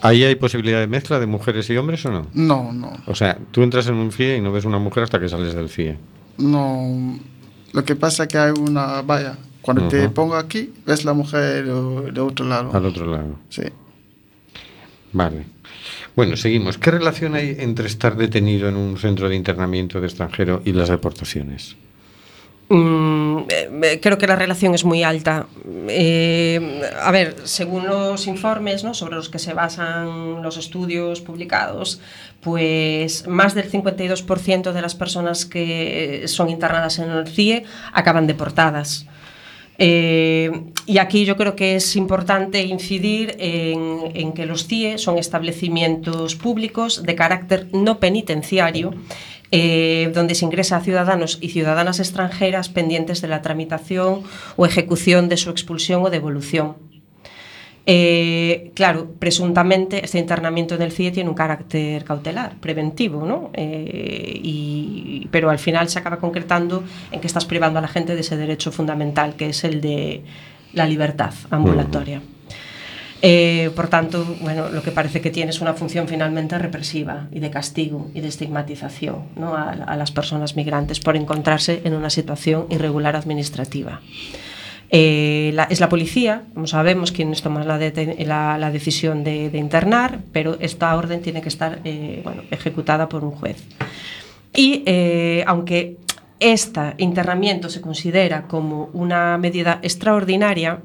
[0.00, 2.26] ¿Ahí hay posibilidad de mezcla de mujeres y hombres o no?
[2.34, 2.92] No, no.
[3.06, 5.54] O sea, tú entras en un CIE y no ves una mujer hasta que sales
[5.54, 5.98] del CIE.
[6.38, 7.18] No,
[7.72, 9.36] lo que pasa es que hay una valla.
[9.60, 12.70] Cuando te pongo aquí, ves la mujer de otro lado.
[12.72, 13.38] Al otro lado.
[13.50, 13.64] Sí.
[15.12, 15.44] Vale.
[16.16, 16.78] Bueno, seguimos.
[16.78, 20.88] ¿Qué relación hay entre estar detenido en un centro de internamiento de extranjero y las
[20.88, 21.76] deportaciones?
[22.70, 25.46] Mm, eh, creo que la relación es muy alta.
[25.88, 28.92] Eh, a ver, según los informes ¿no?
[28.92, 32.00] sobre los que se basan los estudios publicados,
[32.42, 39.06] pues más del 52% de las personas que son internadas en el CIE acaban deportadas.
[39.80, 40.50] Eh,
[40.86, 46.34] y aquí yo creo que es importante incidir en, en que los CIE son establecimientos
[46.34, 48.92] públicos de carácter no penitenciario,
[49.50, 54.22] eh, donde se ingresa a ciudadanos y ciudadanas extranjeras pendientes de la tramitación
[54.56, 56.76] o ejecución de su expulsión o devolución.
[57.90, 63.48] Eh, claro, presuntamente este internamiento en el CIE tiene un carácter cautelar, preventivo, ¿no?
[63.54, 68.20] Eh, pero al final se acaba concretando en que estás privando a la gente de
[68.20, 70.22] ese derecho fundamental, que es el de
[70.74, 72.20] la libertad ambulatoria.
[73.20, 77.40] Eh, por tanto, bueno, lo que parece que tiene es una función finalmente represiva y
[77.40, 79.56] de castigo y de estigmatización ¿no?
[79.56, 84.00] a, a las personas migrantes por encontrarse en una situación irregular administrativa.
[84.90, 89.50] Eh, la- es la policía, como sabemos, quienes toman la, deten- la- la decisión de,
[89.50, 93.56] de internar, pero esta orden tiene que estar eh, bueno, ejecutada por un juez.
[94.54, 95.96] Y eh, aunque
[96.40, 100.80] este internamiento se considera como una medida extraordinaria,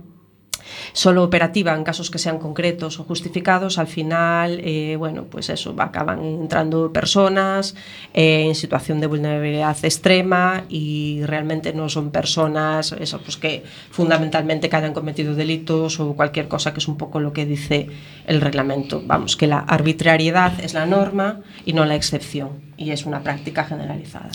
[0.93, 5.75] solo operativa en casos que sean concretos o justificados, al final, eh, bueno, pues eso,
[5.79, 7.75] acaban entrando personas
[8.13, 14.69] eh, en situación de vulnerabilidad extrema y realmente no son personas eso, pues que fundamentalmente
[14.69, 17.89] que hayan cometido delitos o cualquier cosa que es un poco lo que dice
[18.27, 19.01] el reglamento.
[19.05, 23.63] Vamos, que la arbitrariedad es la norma y no la excepción y es una práctica
[23.65, 24.29] generalizada.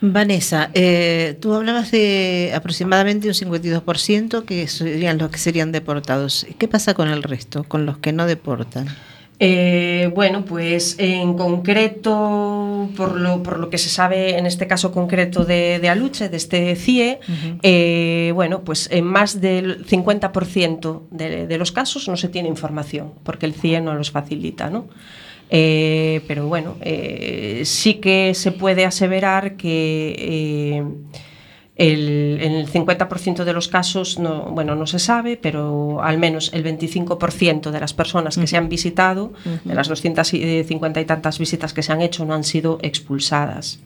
[0.00, 6.46] Vanessa, eh, tú hablabas de aproximadamente un 52% que serían los que serían deportados.
[6.58, 8.88] ¿Qué pasa con el resto, con los que no deportan?
[9.40, 14.92] Eh, bueno, pues en concreto, por lo, por lo que se sabe en este caso
[14.92, 17.18] concreto de, de Aluche, de este CIE,
[17.62, 23.12] eh, bueno, pues en más del 50% de, de los casos no se tiene información,
[23.24, 24.86] porque el CIE no los facilita, ¿no?
[25.56, 30.84] Eh, pero bueno, eh, sí que se puede aseverar que eh,
[31.76, 36.50] el, en el 50% de los casos, no, bueno, no se sabe, pero al menos
[36.54, 39.32] el 25% de las personas que se han visitado,
[39.64, 43.78] de las 250 y tantas visitas que se han hecho, no han sido expulsadas.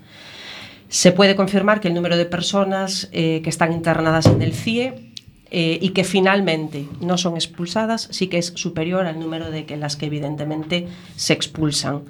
[0.88, 5.07] Se puede confirmar que el número de personas eh, que están internadas en el CIE
[5.50, 9.76] eh, y que finalmente no son expulsadas sí que es superior al número de que
[9.76, 12.02] las que evidentemente se expulsan.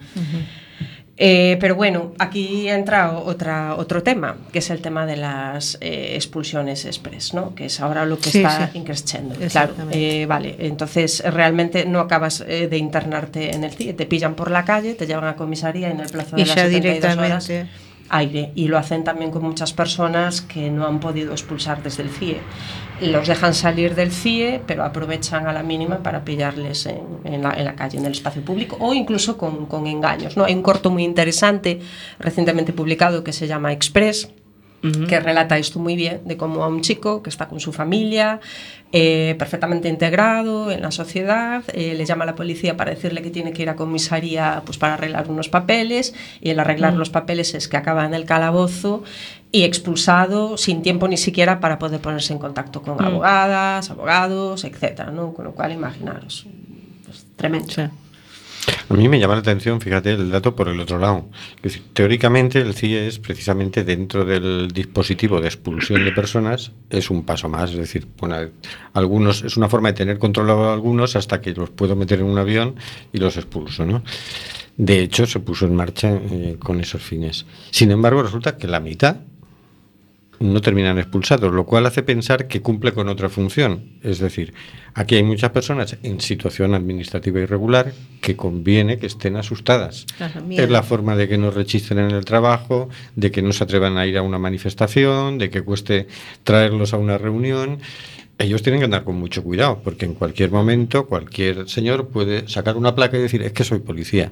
[1.21, 6.13] Eh, pero bueno, aquí entra otra, otro tema, que es el tema de las eh,
[6.15, 7.57] expulsiones express, ¿no?
[7.57, 8.79] que es ahora lo que Sí, está sí.
[8.79, 9.35] increciendo.
[9.51, 14.53] Claro, eh, vale, entonces realmente no acabas de internarte en el CIE, te pillan por
[14.53, 17.17] la calle, te llevan a comisaría y en el plazo de Y las ya 72
[17.17, 17.88] horas directamente.
[18.09, 22.11] Aire y lo hacen también con muchas personas que no han podido expulsar desde el
[22.11, 22.41] CIE.
[23.01, 27.53] Los dejan salir del CIE, pero aprovechan a la mínima para pillarles en, en la,
[27.53, 30.37] en la calle, en el espacio público o incluso con, con engaños.
[30.37, 30.45] ¿no?
[30.45, 31.81] Hay un corto muy interesante
[32.19, 34.31] recientemente publicado que se llama Express,
[35.09, 38.41] que relata esto muy bien, de cómo a un chico que está con su familia,
[38.93, 43.31] eh, perfectamente integrado en la sociedad, eh, le llama a la policía para decirle que
[43.31, 46.99] tiene que ir a comisaría pues, para arreglar unos papeles, y el arreglar Mm.
[46.99, 49.05] los papeles es que acaba en el calabozo
[49.53, 53.01] y expulsado sin tiempo ni siquiera para poder ponerse en contacto con Mm.
[53.05, 55.35] abogadas, abogados, etcétera, ¿no?
[55.35, 56.47] Con lo cual, imaginaros,
[57.05, 57.67] pues, tremendo.
[58.89, 61.27] A mí me llama la atención, fíjate, el dato por el otro lado.
[61.63, 67.25] Decir, teóricamente el CIE es precisamente dentro del dispositivo de expulsión de personas, es un
[67.25, 67.71] paso más.
[67.71, 68.37] Es decir, bueno,
[68.95, 72.27] algunos, es una forma de tener controlado a algunos hasta que los puedo meter en
[72.27, 72.77] un avión
[73.13, 74.03] y los expulso, ¿no?
[74.77, 77.47] De hecho, se puso en marcha eh, con esos fines.
[77.71, 79.17] Sin embargo, resulta que la mitad
[80.41, 83.85] no terminan expulsados, lo cual hace pensar que cumple con otra función.
[84.03, 84.55] Es decir,
[84.95, 90.07] aquí hay muchas personas en situación administrativa irregular que conviene que estén asustadas.
[90.17, 93.65] Claro, es la forma de que no rechisten en el trabajo, de que no se
[93.65, 96.07] atrevan a ir a una manifestación, de que cueste
[96.45, 97.79] traerlos a una reunión.
[98.39, 102.77] Ellos tienen que andar con mucho cuidado, porque en cualquier momento cualquier señor puede sacar
[102.77, 104.31] una placa y decir, es que soy policía.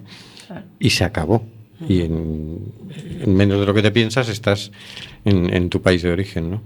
[0.78, 1.44] Y se acabó.
[1.88, 2.72] Y en,
[3.20, 4.72] en menos de lo que te piensas estás
[5.24, 6.62] en, tu país de origen, ¿no?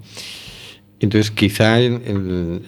[1.01, 2.63] Entonces, quizá en-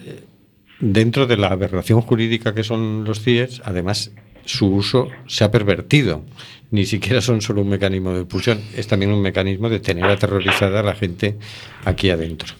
[0.79, 4.11] dentro de la aberración jurídica que son los CIES, además
[4.45, 6.23] su uso se ha pervertido.
[6.71, 10.79] Ni siquiera son solo un mecanismo de expulsión, es también un mecanismo de tener aterrorizada
[10.79, 11.37] a la gente
[11.85, 12.53] aquí adentro.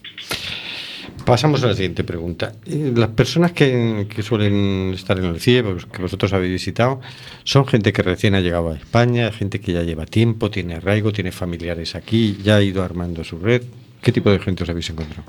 [1.25, 2.51] Pasamos a la siguiente pregunta.
[2.65, 6.99] Eh, Las personas que, que suelen estar en el CIE, pues, que vosotros habéis visitado,
[7.45, 11.13] son gente que recién ha llegado a España, gente que ya lleva tiempo, tiene arraigo,
[11.13, 13.63] tiene familiares aquí, ya ha ido armando su red.
[14.01, 15.23] ¿Qué tipo de gente os habéis encontrado?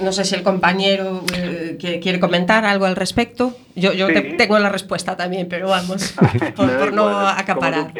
[0.00, 3.54] No sé si el compañero eh, que- quiere comentar algo al respecto.
[3.74, 4.14] Yo, yo Sí.
[4.14, 6.14] te- tengo la respuesta también, pero vamos,
[6.56, 7.92] por, no igual, acaparar.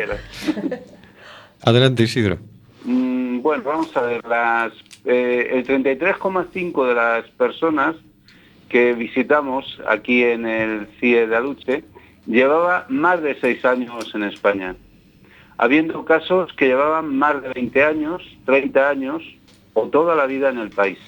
[1.61, 2.39] Adelante, Isidro.
[2.85, 4.73] Mm, bueno, vamos a ver, las,
[5.07, 7.95] eh, el 33,5 de las personas
[8.69, 11.85] que visitamos aquí en el CIE de Aluche
[12.27, 14.75] llevaba más de seis años en España,
[15.59, 19.23] habiendo casos que llevaban más de 20 años, 30 años
[19.75, 20.99] o toda la vida en el país.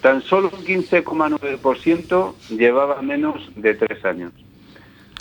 [0.00, 4.32] Tan solo un 15,9% llevaba menos de tres años.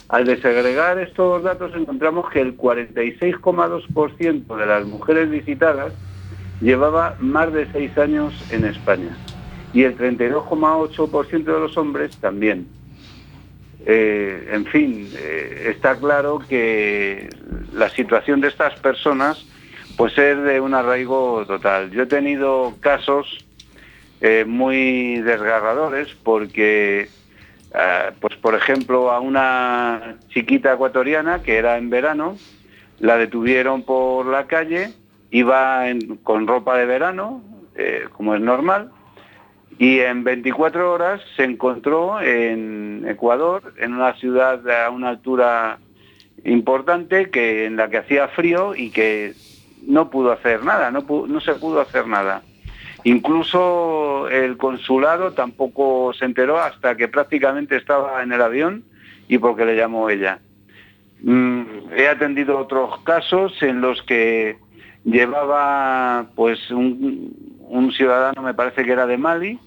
[0.08, 5.92] Al desagregar estos datos encontramos que el 46,2% de las mujeres visitadas
[6.62, 9.16] llevaba más de seis años en España
[9.74, 12.68] y el 32,8% de los hombres también.
[13.86, 17.30] Eh, en fin, eh, está claro que
[17.74, 19.46] la situación de estas personas
[19.96, 21.92] pues es de un arraigo total.
[21.92, 23.46] Yo he tenido casos
[24.22, 27.10] eh, muy desgarradores porque
[28.20, 32.36] pues por ejemplo a una chiquita ecuatoriana que era en verano,
[33.00, 34.92] la detuvieron por la calle,
[35.32, 35.84] iba
[36.24, 37.44] con ropa de verano,
[37.76, 38.92] eh, como es normal,
[39.78, 45.80] y en 24 horas se encontró en Ecuador, en una ciudad a una altura
[46.44, 49.34] importante, que, en la que hacía frío y que
[49.86, 52.42] no pudo hacer nada, no se pudo hacer nada.
[53.04, 58.84] Incluso el consulado tampoco se enteró hasta que prácticamente estaba en el avión
[59.28, 60.40] y porque le llamó ella.
[61.22, 61.64] Mm,
[61.96, 64.58] he atendido otros casos en los que
[65.12, 69.60] llevaba pues un, un ciudadano, me parece que era de Mali,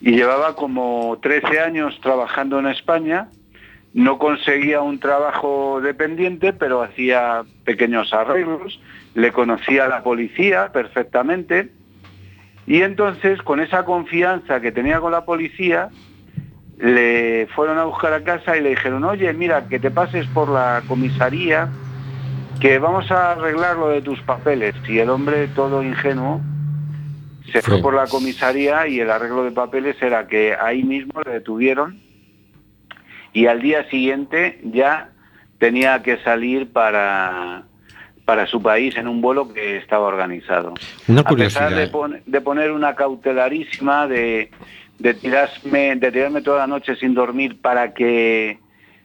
[0.00, 3.28] y llevaba como 13 años trabajando en España,
[3.94, 8.80] no conseguía un trabajo dependiente, pero hacía pequeños arreglos,
[9.14, 11.70] le conocía a la policía perfectamente,
[12.66, 15.88] y entonces con esa confianza que tenía con la policía,
[16.78, 20.48] le fueron a buscar a casa y le dijeron, oye, mira, que te pases por
[20.48, 21.68] la comisaría,
[22.60, 24.74] que vamos a arreglar lo de tus papeles.
[24.88, 26.40] Y el hombre, todo ingenuo,
[27.52, 31.32] se fue por la comisaría y el arreglo de papeles era que ahí mismo le
[31.32, 31.98] detuvieron
[33.32, 35.10] y al día siguiente ya
[35.58, 37.62] tenía que salir para,
[38.26, 40.74] para su país en un vuelo que estaba organizado.
[41.06, 41.90] Una A pesar de, curiosidad.
[41.92, 44.50] pon- de poner una cautelarísima, de,
[44.98, 48.58] de, tirarme, de tirarme toda la noche sin dormir para que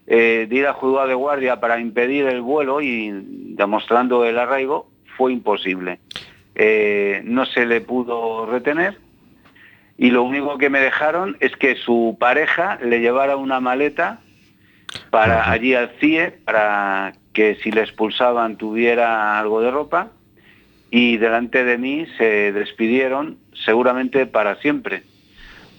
[0.08, 3.12] eh, de ir a juzgado de guardia para impedir el vuelo y
[3.56, 6.00] demostrando el arraigo, fue imposible.
[6.56, 8.98] Eh, no se le pudo retener
[9.98, 14.20] y lo único que me dejaron es que su pareja le llevara una maleta
[15.10, 20.10] para allí al CIE para que si le expulsaban tuviera algo de ropa
[20.92, 25.04] y delante de mí se despidieron seguramente para siempre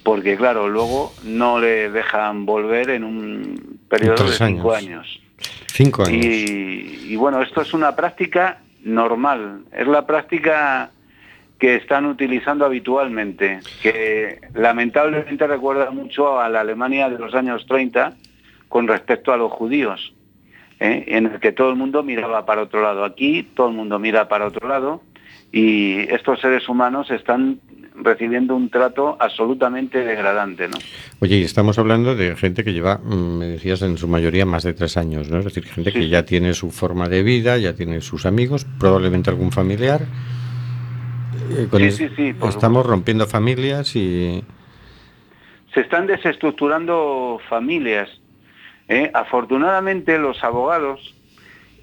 [0.03, 5.07] porque claro luego no le dejan volver en un periodo de cinco años.
[5.07, 5.20] años
[5.66, 6.24] Cinco años.
[6.24, 10.90] y, y bueno, esto es una práctica normal, es la práctica
[11.59, 18.14] que están utilizando habitualmente, que lamentablemente recuerda mucho a la Alemania de los años 30
[18.68, 20.12] con respecto a los judíos,
[20.80, 21.05] ¿eh?
[21.07, 23.05] en el que todo el mundo miraba para otro lado.
[23.05, 25.03] Aquí todo el mundo mira para otro lado
[25.53, 27.61] y estos seres humanos están
[27.95, 30.76] recibiendo un trato absolutamente degradante, ¿no?
[31.20, 34.64] Oye, y estamos hablando de gente que lleva, mm, me decías, en su mayoría más
[34.64, 35.38] de tres años, ¿no?
[35.38, 39.30] Es decir, gente que ya tiene su forma de vida, ya tiene sus amigos, probablemente
[39.30, 40.03] algún familiar.
[41.57, 44.42] Eh, con Sí, es- sí, sí, estamos rompiendo familias y...
[45.72, 48.09] se están desestructurando familias.
[48.88, 49.11] ¿eh?
[49.14, 51.14] Afortunadamente los abogados,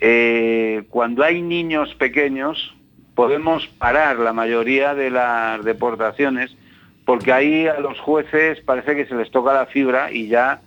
[0.01, 2.75] eh, cuando hay niños pequeños,
[3.21, 6.57] podemos parar la mayoría de las deportaciones,
[7.05, 10.61] porque ahí a los jueces parece que se les toca la fibra y ya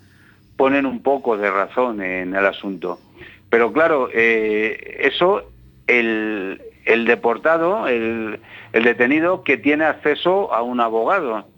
[0.56, 3.00] ponen un poco de razón en el asunto.
[3.50, 5.50] Pero claro, eh, eso
[5.88, 8.38] el, deportado, el,
[8.72, 11.48] el detenido que tiene acceso a un abogado.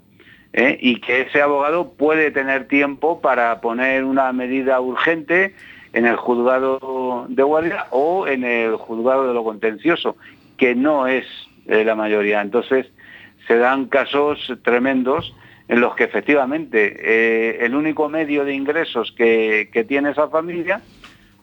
[0.54, 0.78] ¿eh?
[0.80, 5.54] y que ese abogado puede tener tiempo para poner una medida urgente
[5.92, 10.16] en el juzgado de guardia o en el juzgado de lo contencioso,
[10.56, 11.24] que no es
[11.66, 12.40] eh, la mayoría.
[12.40, 12.86] Entonces
[13.46, 15.34] se dan casos tremendos
[15.68, 20.80] en los que efectivamente eh, el único medio de ingresos que, que tiene esa familia,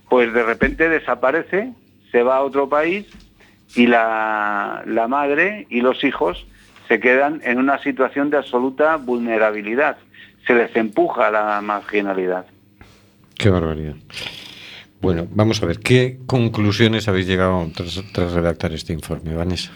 [0.09, 1.73] pues de repente desaparece,
[2.11, 3.05] se va a otro país
[3.75, 6.45] y la, la madre y los hijos
[6.87, 9.97] se quedan en una situación de absoluta vulnerabilidad.
[10.45, 12.45] Se les empuja a la marginalidad.
[13.37, 13.95] Qué barbaridad.
[15.03, 19.69] Bueno, vamos a ver, ¿qué conclusiones habéis llegado tras, tras redactar este informe, Vanessa?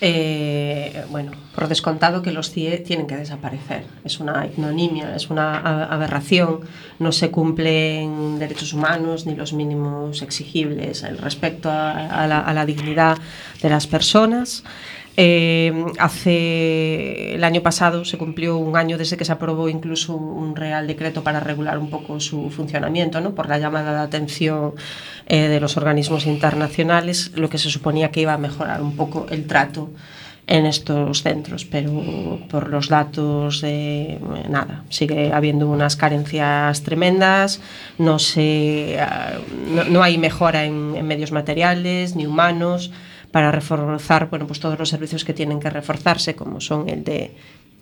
[0.00, 3.82] Eh, bueno, por descontado que los CIE tienen que desaparecer.
[4.04, 6.60] Es una ignominia, es una aberración.
[7.00, 13.18] No se cumplen derechos humanos ni los mínimos exigibles, la, a la dignidad
[13.60, 14.62] de las personas.
[15.22, 20.56] Eh, hace el año pasado se cumplió un año desde que se aprobó incluso un
[20.56, 23.34] real decreto para regular un poco su funcionamiento, ¿no?
[23.34, 24.72] por la llamada de atención
[25.26, 29.26] eh, de los organismos internacionales, lo que se suponía que iba a mejorar un poco
[29.28, 29.90] el trato
[30.46, 33.62] en estos centros, pero por los datos
[34.48, 37.60] nada, sigue habiendo unas carencias tremendas,
[37.98, 39.34] no se ah,
[39.68, 42.90] no, no hay mejora en, en medios materiales ni humanos
[43.32, 47.32] para reforzar bueno, pues todos los servicios que tienen que reforzarse, como son el de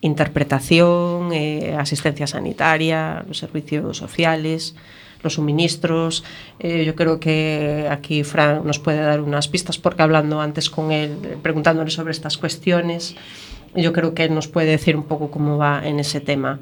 [0.01, 4.77] interpretación, eh, asistencia sanitaria, los servicios sociales,
[5.23, 6.25] los suministros.
[6.61, 10.93] Eh, yo creo que aquí Fran nos puede dar unas pistas, porque hablando antes con
[10.93, 13.17] él, preguntándole sobre estas cuestiones,
[13.75, 16.61] yo creo que él nos puede decir un poco cómo va en ese tema.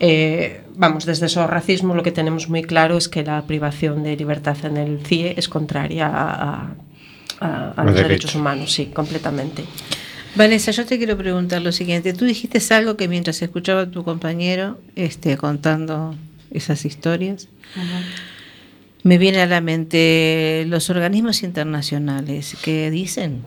[0.00, 4.16] Eh, vamos, desde esos racismo lo que tenemos muy claro es que la privación de
[4.16, 6.74] libertad en el CIE es contraria a, a,
[7.40, 8.08] a los derecho.
[8.08, 9.64] derechos humanos, sí, completamente.
[10.36, 12.12] Vanessa, yo te quiero preguntar lo siguiente.
[12.12, 16.14] Tú dijiste algo que mientras escuchaba a tu compañero este, contando
[16.50, 17.48] esas historias,
[19.02, 23.42] me viene a la mente los organismos internacionales que dicen.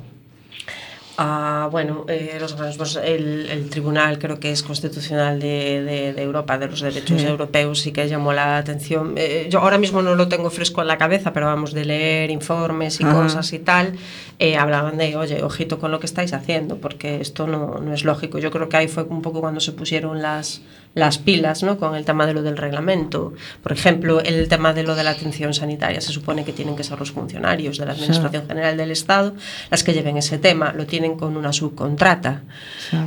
[1.21, 6.21] Ah, bueno, eh, los organismos, el, el Tribunal creo que es constitucional de, de- de
[6.21, 7.27] Europa, de los derechos Sí.
[7.27, 9.15] europeos, sí que llamó la atención.
[9.17, 12.31] Eh, yo ahora mismo no lo tengo fresco en la cabeza, pero vamos, de leer
[12.31, 13.13] informes y Ajá.
[13.21, 13.97] cosas y tal,
[14.39, 18.05] eh, hablaban de, oye, ojito con lo que estáis haciendo, porque esto no, no es
[18.05, 18.39] lógico.
[18.39, 20.61] Yo creo que ahí fue un poco cuando se pusieron las,
[20.95, 21.77] las pilas ¿no?
[21.77, 23.33] con el tema de lo del reglamento.
[23.61, 26.01] Por ejemplo, el tema de lo de la atención sanitaria.
[26.01, 29.35] Se supone que tienen que ser los funcionarios de la Administración General del Estado
[29.69, 30.73] las que lleven ese tema.
[30.73, 32.41] Lo tienen con una subcontrata.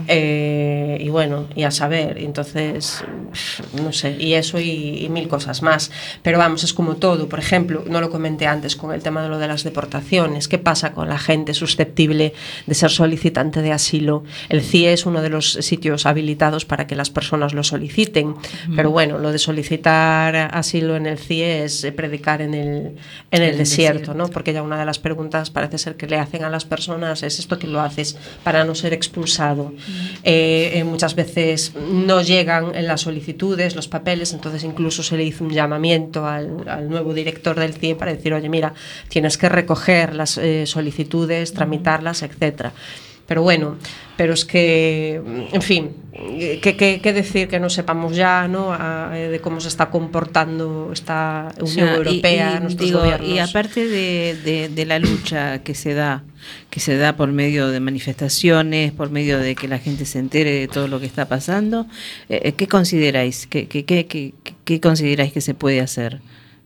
[0.07, 3.05] Eh, y bueno, y a saber, entonces,
[3.83, 5.91] no sé, y eso y, y mil cosas más.
[6.23, 7.29] Pero vamos, es como todo.
[7.29, 10.49] Por ejemplo, no lo comenté antes con el tema de lo de las deportaciones.
[10.49, 12.33] ¿Qué pasa con la gente susceptible
[12.67, 14.25] de ser solicitante de asilo?
[14.49, 18.35] El CIE es uno de los sitios habilitados para que las personas lo soliciten.
[18.77, 22.71] Pero bueno, lo de solicitar asilo en el CIE es eh, predicar en el,
[23.31, 24.15] en el, el desierto, desierto.
[24.15, 24.29] ¿no?
[24.29, 27.39] Porque ya una de las preguntas parece ser que le hacen a las personas es
[27.39, 29.73] esto que lo haces para no ser expulsado.
[30.23, 35.25] Eh, eh, muchas veces no llegan en las solicitudes, los papeles, entonces incluso se le
[35.25, 38.75] hizo un llamamiento al, al nuevo director del CIE para decir, oye, mira,
[39.09, 42.73] tienes que recoger las eh, solicitudes, tramitarlas, etcétera.
[43.33, 43.77] Pero bueno,
[44.19, 45.15] pero es que,
[45.53, 45.89] en fin,
[46.61, 48.75] ¿qué, decir que no sepamos ya ¿no?
[48.75, 52.99] A- eh, de cómo se está comportando esta O Unión y- Europea, y, nuestros digo,
[53.01, 53.27] gobiernos?
[53.31, 56.25] y aparte de, de- de la lucha que se da,
[56.69, 60.51] que se da por medio de manifestaciones, por medio de que la gente se entere
[60.51, 61.87] de todo lo que está pasando,
[62.29, 63.47] eh, ¿qué consideráis?
[63.47, 64.35] ¿Qué, qué, qué, qué-
[64.67, 66.21] qué consideráis que se puede hacer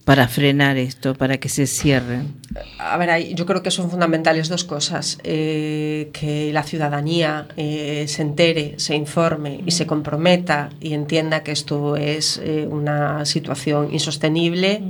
[0.05, 2.35] para frenar esto, para que se cierren?
[2.79, 5.19] A ver, yo creo que son fundamentales dos cosas.
[5.25, 11.53] eh, que la ciudadanía eh, se entere, se informe y se comprometa y entienda que
[11.53, 14.81] esto es eh, una situación insostenible,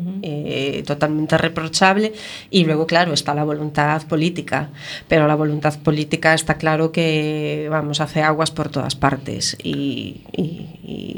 [0.87, 2.13] totalmente reprochable.
[2.51, 4.71] Y luego, claro, está la voluntad política.
[5.09, 9.57] Pero la voluntad política está claro que, vamos, hace aguas por todas partes.
[9.63, 10.67] Y, y-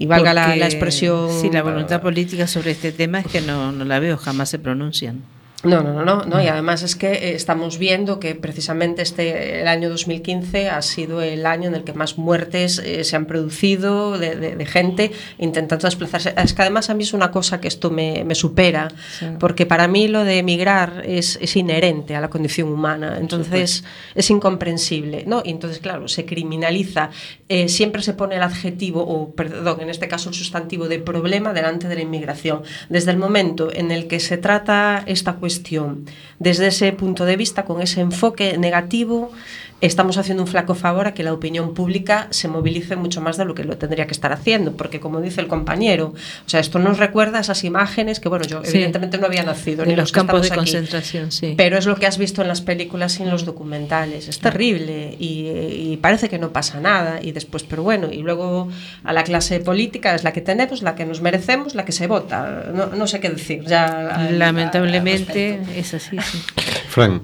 [0.01, 1.31] y valga la, la expresión...
[1.41, 4.59] Sí, la voluntad política sobre este tema es que no, no la veo, jamás se
[4.59, 5.23] pronuncian.
[5.65, 9.61] No, no, no, no, no, y además es que eh, estamos viendo que precisamente este
[9.61, 13.27] el año 2015 ha sido el año en el que más muertes eh, se han
[13.27, 16.33] producido de, de- de gente intentando desplazarse.
[16.37, 18.87] Es que además a mí es una cosa que esto me, me supera,
[19.19, 19.27] Sí.
[19.41, 23.83] porque para mí lo de emigrar es, es inherente a la condición humana, entonces
[24.15, 25.43] es incomprensible, ¿no?
[25.45, 27.11] Y entonces, claro, se criminaliza,
[27.49, 31.53] eh, siempre se pone el adjetivo, o perdón, en este caso el sustantivo de problema
[31.53, 32.63] delante de la inmigración.
[32.89, 36.05] Desde el momento en el que se trata esta cuestión cuestión.
[36.39, 39.33] Desde ese punto de vista, con ese enfoque negativo,
[39.81, 43.45] estamos haciendo un flaco favor a que la opinión pública se movilice mucho más de
[43.45, 46.79] lo que lo tendría que estar haciendo, porque como dice el compañero, o sea, esto
[46.81, 48.71] nos recuerda a esas imágenes que, bueno, yo Sí.
[48.75, 50.57] evidentemente no había nacido, ni los campos de aquí.
[50.57, 51.55] concentración, sí.
[51.57, 54.27] Pero es lo que has visto en las películas y en los documentales.
[54.29, 55.47] Es terrible y,
[55.93, 57.21] y parece que no pasa nada.
[57.23, 58.69] Y después, pero bueno, y luego
[59.05, 62.07] a la clase política es la que tenemos, la que nos merecemos, la que se
[62.09, 62.65] vota.
[62.75, 63.63] No, no sé qué decir.
[63.65, 66.43] Ya, Lamentablemente es así, sí.
[66.89, 67.23] Fran,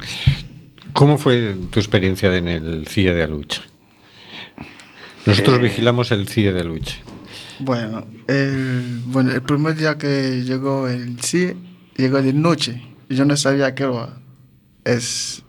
[0.94, 3.60] ¿cómo fue tu experiencia en el CIE de Aluche?
[5.26, 7.02] Nosotros Eh, vigilamos el CIE de Aluche.
[7.58, 11.52] Bueno, el, bueno, el primer día que llegó el sí,
[11.96, 12.82] llegó de noche.
[13.08, 14.16] Yo no sabía qué era.
[14.84, 15.42] Es,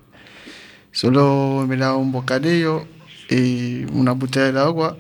[0.92, 2.86] solo miraba un bocadillo
[3.30, 4.98] y una botella de agua.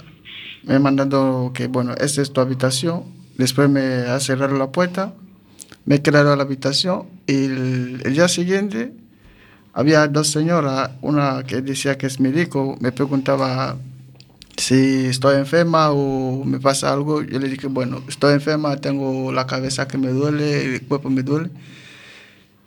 [0.63, 3.03] Me mandando que, bueno, esta es tu habitación.
[3.37, 5.13] Después me ha cerrado la puerta.
[5.85, 8.93] Me he quedado en la habitación y el, el día siguiente
[9.75, 13.75] había dos señoras, una que decía que es médico, me preguntaba
[14.55, 19.45] si estoy enferma o me pasa algo, yo le dije, bueno, estoy enferma, tengo la
[19.45, 21.49] cabeza que me duele, el cuerpo me duele.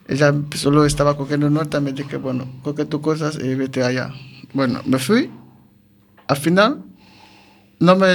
[0.07, 4.11] Ella solo estaba cogiendo nota, me dije, bueno, coge tus cosas y vete allá.
[4.53, 5.31] Bueno, me fui.
[6.27, 6.83] Al final,
[7.79, 8.07] no me...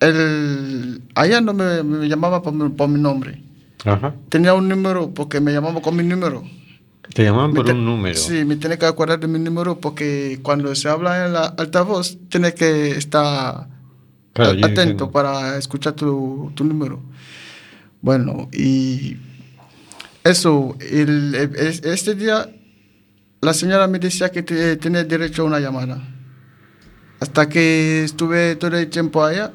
[0.00, 3.42] El, allá no me, me llamaba por mi, por mi nombre.
[3.84, 4.14] Ajá.
[4.30, 6.42] Tenía un número porque me llamaba con mi número.
[7.14, 8.16] Te llamaban por te- un número.
[8.18, 12.16] Sí, me tiene que acordar de mi número porque cuando se habla en la altavoz,
[12.28, 13.68] tiene que estar
[14.32, 17.02] Claro, a- yo atento para escuchar tu, tu número.
[18.00, 19.16] Bueno, y
[20.24, 22.48] eso, el- el- es- este día
[23.40, 26.00] la señora me decía que te- tenía derecho a una llamada.
[27.20, 29.52] Hasta que estuve todo el tiempo allá,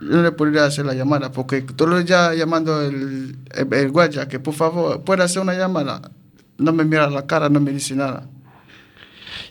[0.00, 3.90] yo no le podría hacer la llamada, porque todos los días llamando el, el, el
[3.90, 6.10] guardia que por favor puede hacer una llamada,
[6.58, 8.28] no me mira la cara, no me dice nada.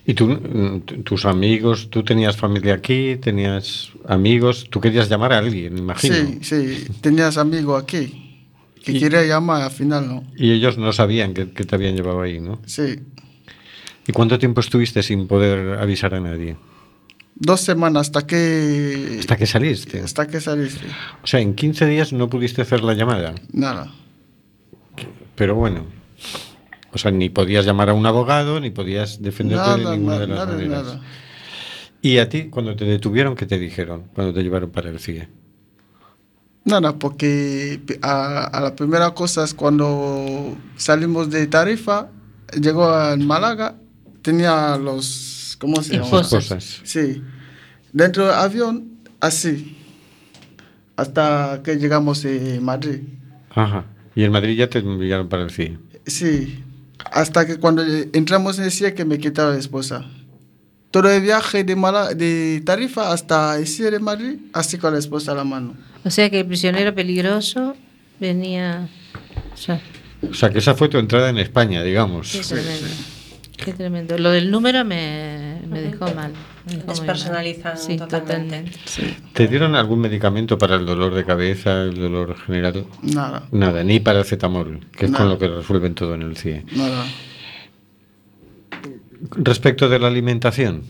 [0.06, 5.39] ¿Y tú, mm, tus amigos, tú tenías familia aquí, tenías amigos, tú querías llamar a
[5.39, 6.16] alguien, imagino?
[6.16, 8.18] Sí, sí, tenías amigos aquí
[8.84, 10.24] que quería llamar, al final no.
[10.36, 12.60] Y ellos no sabían que, que te habían llevado ahí, ¿no?
[12.66, 12.99] Sí,
[14.08, 16.58] ¿Y cuánto tiempo estuviste sin poder avisar a nadie?
[17.41, 19.18] dos semanas hasta que...
[19.20, 19.99] Hasta que saliste.
[19.99, 20.86] Hasta que saliste.
[21.24, 23.34] O sea, en 15 días no pudiste hacer la llamada.
[23.52, 23.91] Nada.
[25.36, 25.86] Pero bueno.
[26.94, 30.28] O sea, ni podías llamar a un abogado, ni podías defenderte de ninguna nada, de
[30.28, 30.84] las nada, maneras.
[30.84, 31.02] nada.
[32.02, 34.06] Y a ti, cuando te detuvieron, ¿qué te dijeron?
[34.14, 35.30] Cuando te llevaron para el CIE.
[36.66, 42.10] Nada, porque a, a la primera cosa es cuando salimos de Tarifa,
[42.60, 43.76] llegó a Málaga,
[44.22, 46.22] tenía los, ¿cómo se llama?
[46.22, 46.82] Esposas.
[46.84, 47.22] Sí,
[47.94, 49.78] dentro del avión, así,
[50.98, 53.02] hasta que llegamos a Madrid.
[53.52, 53.86] Ajá.
[54.16, 55.80] Y en Madrid ya te enviaron para el CIE.
[56.06, 56.64] Sí,
[57.12, 57.84] hasta que cuando
[58.14, 60.06] entramos en CIE que me quitaba la esposa.
[60.91, 64.99] Todo el viaje de, Mala- de Tarifa hasta el CIE de Madrid, así con la
[64.99, 65.76] esposa a la mano.
[66.04, 67.76] O sea que el prisionero peligroso
[68.20, 68.89] venía...
[69.54, 69.82] o sea,
[70.30, 72.32] O sea, que esa fue tu entrada en España, digamos.
[72.34, 72.88] qué tremendo.
[73.64, 74.18] Qué tremendo.
[74.18, 76.34] Lo del número me, me dejó mal.
[76.66, 77.18] me dejó mal.
[77.78, 78.07] Sí, totalmente.
[78.07, 78.72] totalmente.
[78.86, 79.16] sí.
[79.34, 82.86] ¿Te dieron algún medicamento para el dolor de cabeza, el dolor general?
[83.03, 86.66] Nada, Nada, ni paracetamol, que es con lo que resuelven todo en el CIE.
[86.76, 87.05] nada.
[89.38, 90.82] Respecto de la alimentación,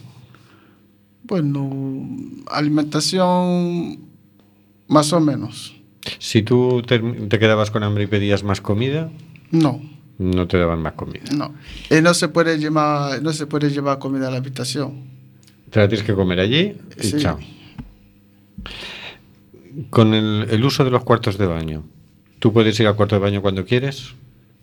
[1.23, 2.07] Bueno,
[2.49, 3.99] alimentación
[4.87, 5.75] más o menos.
[6.19, 9.11] si tú te, te quedabas con hambre y pedías más comida,
[9.51, 9.81] No,
[10.21, 11.23] no te daban más comida.
[11.35, 11.53] no.
[11.89, 15.03] Y no se puede llevar, no se puede llevar comida a la habitación.
[15.69, 17.17] Te la tienes que comer allí y Sí.
[17.17, 17.39] chao.
[19.89, 21.83] Con el, el uso de los cuartos de baño,
[22.39, 24.13] ¿tú puedes ir al cuarto de baño cuando quieres?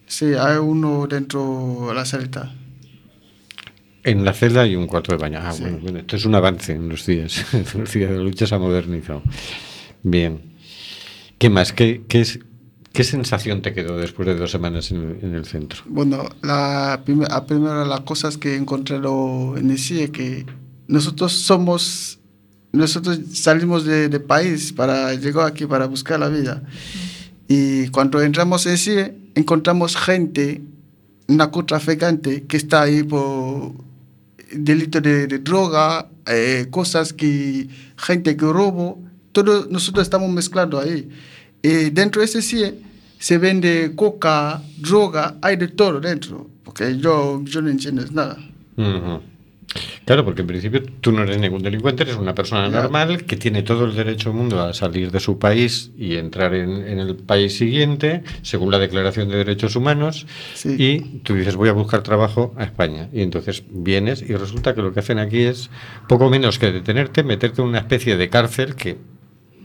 [0.06, 2.54] Sí, hay uno dentro de la celda.
[4.04, 5.38] En la celda hay un cuarto de baño.
[5.42, 5.62] Ah, Sí.
[5.62, 7.44] bueno, bueno, esto es un avance en los días.
[7.54, 9.22] En los días de lucha se ha modernizado.
[10.02, 10.40] Bien.
[11.38, 11.72] ¿Qué más?
[11.72, 12.40] ¿Qué, qué, es-
[12.98, 15.82] qué sensación te quedó después de dos semanas en el, en el centro?
[15.86, 20.44] Bueno, la, prim- la primera de las cosas que encontré lo- en el CIE que
[20.88, 22.18] nosotros somos,
[22.72, 26.64] nosotros salimos de, de país para llegar aquí para buscar la vida.
[27.46, 30.60] Y cuando entramos en CIE, encontramos gente,
[31.28, 33.74] narcotraficante, que está ahí por
[34.52, 41.08] delito de, de droga, eh, cosas que, gente que robo, todo nosotros estamos mezclando ahí.
[41.62, 42.87] Y dentro de ese CIE
[43.18, 48.36] se vende coca, droga, hay de todo dentro, porque yo, yo no entiendo nada.
[50.06, 53.62] Claro, porque en principio tú no eres ningún delincuente, eres una persona normal que tiene
[53.62, 57.16] todo el derecho del mundo a salir de su país y entrar en, en el
[57.16, 60.76] país siguiente, según la Declaración de Derechos Humanos, Sí.
[60.78, 63.10] y tú dices voy a buscar trabajo a España.
[63.12, 65.68] Y entonces vienes y resulta que lo que hacen aquí es
[66.08, 68.96] poco menos que detenerte, meterte en una especie de cárcel que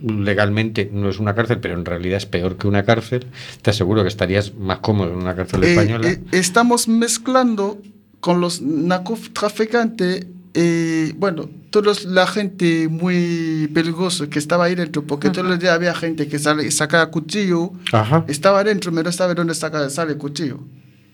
[0.03, 3.25] legalmente no es una cárcel, pero en realidad es peor que una cárcel.
[3.61, 6.09] Te aseguro que estarías más cómodo en una cárcel Eh, española.
[6.09, 7.81] eh, estamos mezclando
[8.19, 15.29] con los narcotraficantes, eh, bueno, todos la gente muy peligrosa que estaba ahí dentro, porque
[15.29, 18.23] todos los días había gente que sale, sacaba cuchillo, Ajá.
[18.27, 20.59] estaba dentro, pero no sabe dónde saca, sale el cuchillo.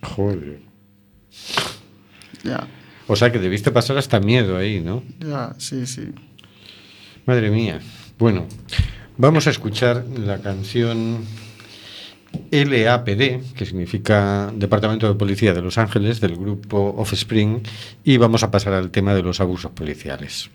[0.04, 0.60] Joder.
[2.44, 2.68] Ya,
[3.08, 5.04] O sea que debiste pasar hasta miedo ahí, ¿no?
[5.20, 6.10] ya, sí, sí.
[7.26, 7.80] Madre mía.
[8.20, 8.48] Bueno,
[9.18, 11.24] vamos a escuchar la canción
[12.52, 17.62] LAPD, que significa Departamento de Policía de Los Ángeles, del grupo Offspring,
[18.04, 20.50] y vamos a pasar al tema de los abusos policiales.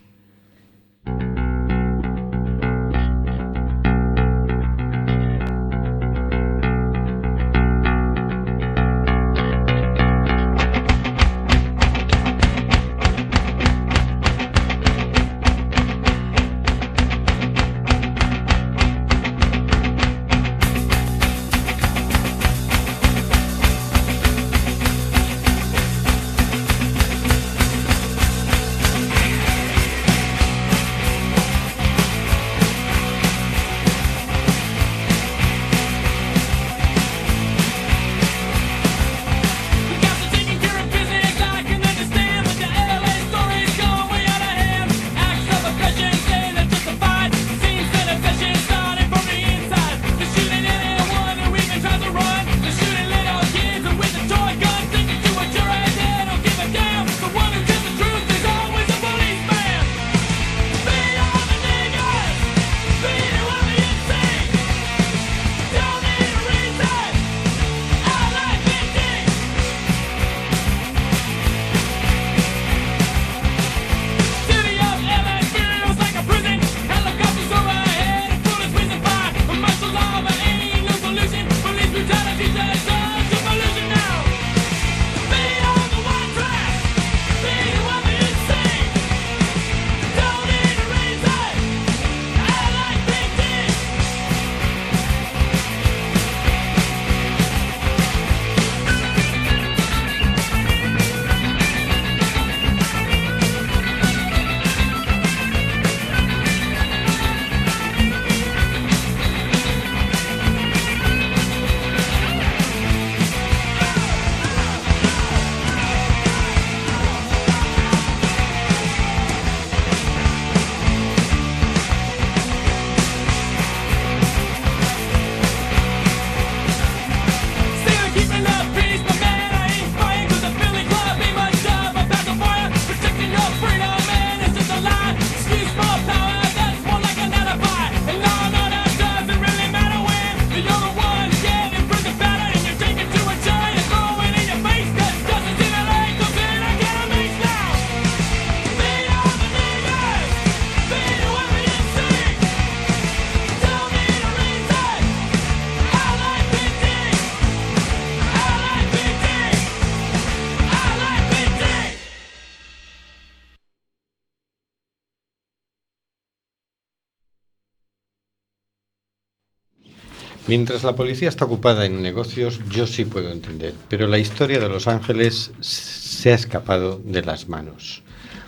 [170.55, 174.69] Mientras la policía está ocupada en negocios, yo sí puedo entender, pero la historia de
[174.69, 178.03] Los Ángeles se ha escapado de las manos.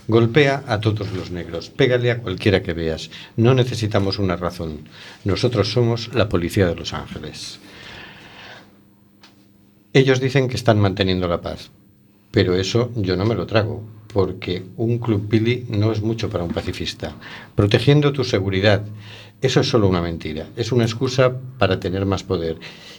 [0.08, 3.10] Golpea a todos los negros, pégale a cualquiera que veas.
[3.36, 4.88] No necesitamos una razón.
[5.26, 7.60] Nosotros somos la policía de Los Ángeles.
[9.92, 11.72] Ellos dicen que están manteniendo la paz,
[12.32, 13.84] pero eso yo no me lo trago,
[14.14, 17.16] porque un club Pili no es mucho para un pacifista.
[17.56, 18.84] Protegiendo tu seguridad,
[19.42, 22.58] eso es solo una mentira, es una excusa para tener más poder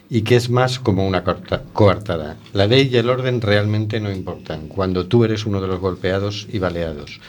[0.08, 2.36] y que es más como una coartada.
[2.52, 6.46] La ley y el orden realmente no importan cuando tú eres uno de los golpeados
[6.50, 7.20] y baleados.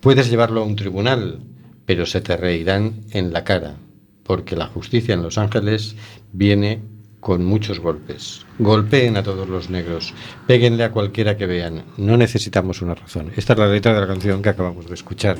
[0.00, 1.40] Puedes llevarlo a un tribunal,
[1.86, 3.76] pero se te reirán en la cara,
[4.24, 5.94] porque la justicia en Los Ángeles
[6.32, 6.82] viene
[7.20, 8.44] con muchos golpes.
[8.58, 10.12] Golpeen a todos los negros,
[10.46, 11.84] péguenle a cualquiera que vean.
[11.96, 13.32] No necesitamos una razón.
[13.36, 15.38] Esta es la letra de la canción que acabamos de escuchar.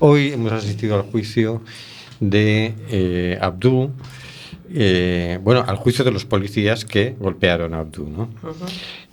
[0.00, 1.62] Hoy hemos asistido al juicio
[2.20, 3.90] de eh, Abdú,
[4.74, 8.28] eh, bueno, al juicio de los policías que golpearon a Abdú, ¿no?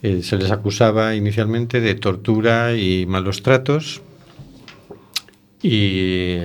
[0.02, 4.02] Eh, se les acusaba inicialmente de tortura y malos tratos
[5.62, 6.38] y,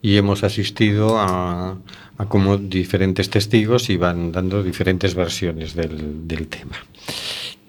[0.00, 1.76] y hemos asistido a,
[2.18, 6.76] a como diferentes testigos iban dando diferentes versiones del, del tema.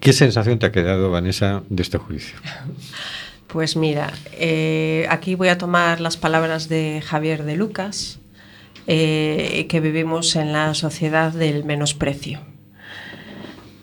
[0.00, 2.38] ¿Qué sensación te ha quedado, Vanessa, de este juicio?
[3.48, 8.20] Pues mira, eh, aquí voy a tomar las palabras de Javier de Lucas,
[8.86, 12.40] eh, que vivimos en la sociedad del menosprecio.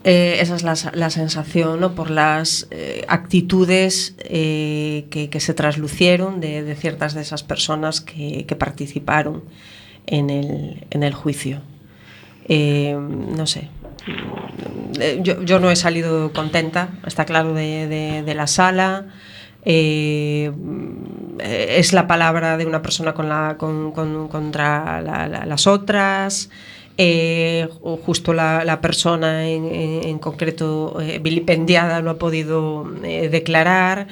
[0.03, 1.95] Eh, esa es la, sensación ¿no?
[1.95, 2.69] por las
[3.07, 9.45] actitudes que, se traslucieron de, ciertas de esas personas que, participaron
[10.05, 11.63] en el, juicio.
[12.47, 13.69] No sé,
[15.23, 19.07] yo, no he salido contenta, está claro, de la sala.
[19.65, 20.51] Eh,
[21.39, 26.49] es la palabra de una persona contra la- la- las otras.
[26.97, 27.67] Eh,
[28.05, 34.07] justo la, persona en, concreto eh, vilipendiada lo ha podido eh, declarar.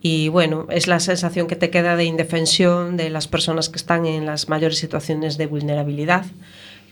[0.00, 4.04] Y bueno, es la sensación que te queda de indefensión de las personas que están
[4.04, 6.24] en las mayores situaciones de vulnerabilidad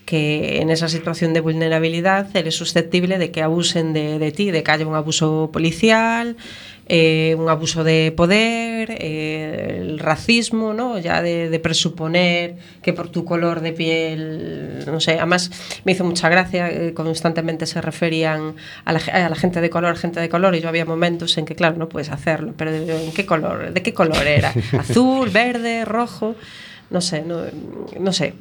[0.06, 4.70] que en esa situación de vulnerabilidad eres susceptible de que abusen de ti, de que
[4.72, 6.36] haya un abuso policial,
[6.94, 10.98] eh, un abuso de poder, eh, el racismo, ¿no?
[10.98, 15.50] ya de, de presuponer que por tu color de piel, no sé, además
[15.84, 19.70] me hizo mucha gracia, eh, constantemente se referían a la, ge- a la gente de
[19.70, 22.70] color, gente de color, y yo había momentos en que, claro, no puedes hacerlo, pero
[22.74, 23.72] ¿en qué color?
[23.72, 24.52] ¿De qué color era?
[24.78, 26.34] ¿Azul, verde, rojo?
[26.90, 27.40] No sé, no,
[27.98, 28.34] no sé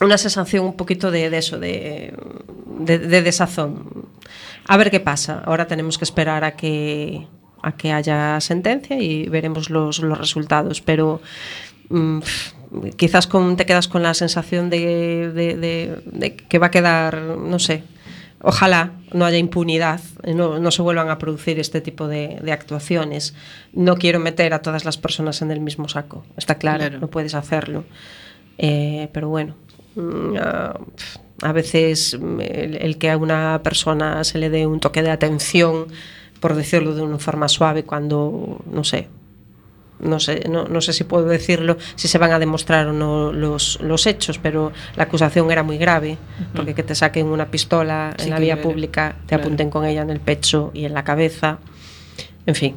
[0.00, 2.12] una sensación un poquito de, de eso, de,
[2.80, 4.06] de, de desazón.
[4.66, 5.42] A ver qué pasa.
[5.44, 7.26] Ahora tenemos que esperar a que,
[7.62, 10.80] a que haya sentencia y veremos los, los resultados.
[10.80, 11.20] Pero
[11.90, 12.20] mm,
[12.96, 17.16] quizás con, te quedas con la sensación de, de- de- de que va a quedar,
[17.20, 17.84] no sé,
[18.40, 20.00] ojalá no haya impunidad,
[20.34, 23.34] no, no se vuelvan a producir este tipo de, actuaciones.
[23.72, 26.98] No quiero meter a todas las personas en el mismo saco, está claro, Claro.
[27.00, 27.84] no puedes hacerlo.
[28.58, 29.54] Eh, pero bueno,
[29.96, 30.36] mm,
[31.44, 35.10] a, veces mm, el, el que a una persona se le dé un toque de
[35.10, 35.86] atención,
[36.40, 39.08] por decirlo de una forma suave, cuando, no sé,
[40.00, 43.32] no sé, no, no sé si puedo decirlo, si se van a demostrar o no
[43.32, 46.18] los, los hechos, pero la acusación era muy grave,
[46.54, 49.44] porque que te saquen una pistola Sí, en la vía ver- pública, te claro.
[49.44, 51.58] apunten con ella en el pecho y en la cabeza,
[52.46, 52.74] en fin.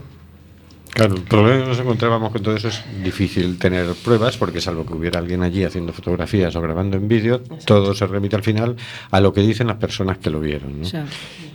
[0.97, 4.83] Claro, el problema que nos encontrábamos con todo eso es difícil tener pruebas, porque salvo
[4.83, 8.75] que hubiera alguien allí haciendo fotografías o grabando en vídeo, todo se remite al final
[9.11, 10.81] a lo que dicen las personas que lo vieron.
[10.81, 10.87] ¿no?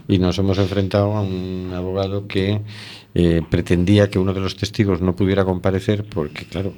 [0.06, 2.60] Y nos hemos enfrentado a un abogado que
[3.16, 6.72] eh, pretendía que uno de los testigos no pudiera comparecer porque, claro,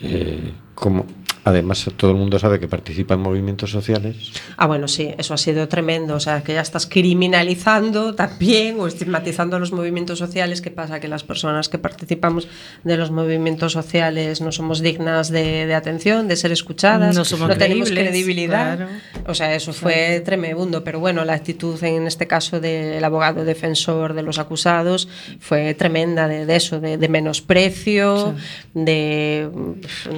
[0.00, 1.06] eh, como
[1.44, 5.38] además todo el mundo sabe que participa en movimientos sociales, Ah, bueno, sí, eso ha
[5.38, 6.14] sido tremendo.
[6.14, 10.60] O sea, que ya estás criminalizando también o estigmatizando los movimientos sociales.
[10.60, 11.00] ¿Qué pasa?
[11.00, 12.48] Que las personas que participamos
[12.84, 17.48] de los movimientos sociales no somos dignas de, de atención, de ser escuchadas, No somos
[17.58, 18.76] tenemos creíbles, credibilidad.
[18.76, 18.90] claro.
[19.26, 20.84] O sea, eso fue tremendo.
[20.84, 25.08] Pero bueno, la actitud en este caso del abogado defensor de los acusados
[25.40, 28.34] fue tremenda de, de eso, de, de menosprecio,
[28.74, 29.48] de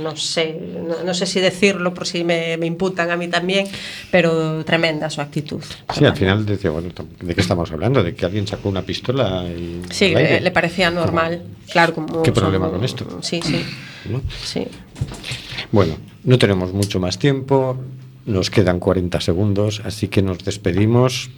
[0.02, 3.66] no sé, no, no sé si decirlo por si me, me imputan a mí también,
[4.12, 5.60] pero tremenda su actitud.
[5.92, 6.90] sí, al final decía, bueno,
[7.20, 8.04] ¿de qué estamos hablando?
[8.04, 11.42] ¿De que alguien sacó una pistola y Sí, le, le parecía normal,
[11.72, 13.18] claro, como ¿Qué son- problema con esto?
[13.22, 13.64] Sí, sí,
[14.08, 14.20] ¿no?
[14.44, 14.68] sí.
[15.72, 17.76] Bueno, no tenemos mucho más tiempo,
[18.26, 21.30] nos quedan 40 segundos, así que nos despedimos.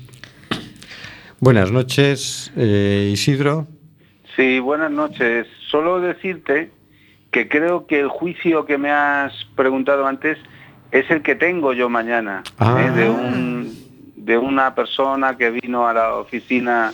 [1.40, 3.66] Buenas noches, eh, Isidro.
[4.36, 5.46] Sí, buenas noches.
[5.70, 6.70] Solo decirte
[7.30, 10.38] que creo que el juicio que me has preguntado antes
[10.90, 12.82] es el que tengo yo mañana, Ah.
[12.86, 12.90] ¿eh?
[12.90, 13.74] de, un,
[14.16, 16.92] de una persona que vino a la oficina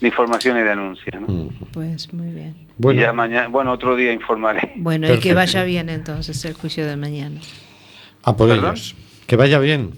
[0.00, 1.20] de información y denuncia.
[1.20, 1.48] ¿no?
[1.72, 2.54] Pues muy bien.
[2.78, 4.72] Y ya mañana, bueno, otro día informaré.
[4.76, 7.40] Bueno, y que vaya bien entonces el juicio de mañana.
[8.22, 8.96] A por ellos.
[9.26, 9.92] Que vaya bien.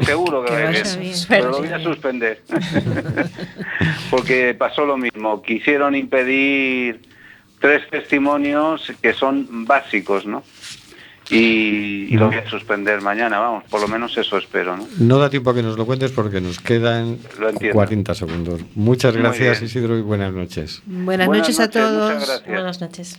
[0.00, 1.14] Seguro que, vaya bien, bien.
[1.28, 2.42] pero lo voy a suspender.
[4.10, 7.00] Porque pasó lo mismo, quisieron impedir
[7.60, 10.42] tres testimonios que son básicos, ¿no?
[11.28, 14.86] Y, y lo voy a suspender mañana, vamos, por lo menos eso espero, ¿no?
[14.98, 17.74] No da tiempo a que nos lo cuentes porque nos quedan Lo entiendo.
[17.74, 18.60] 40 segundos.
[18.76, 19.60] Muchas gracias.
[19.60, 20.82] Isidro, y buenas noches.
[20.86, 22.10] Buenas, Buenas noches a noches, muchas todos.
[22.28, 22.46] gracias.
[22.46, 23.18] Buenas noches.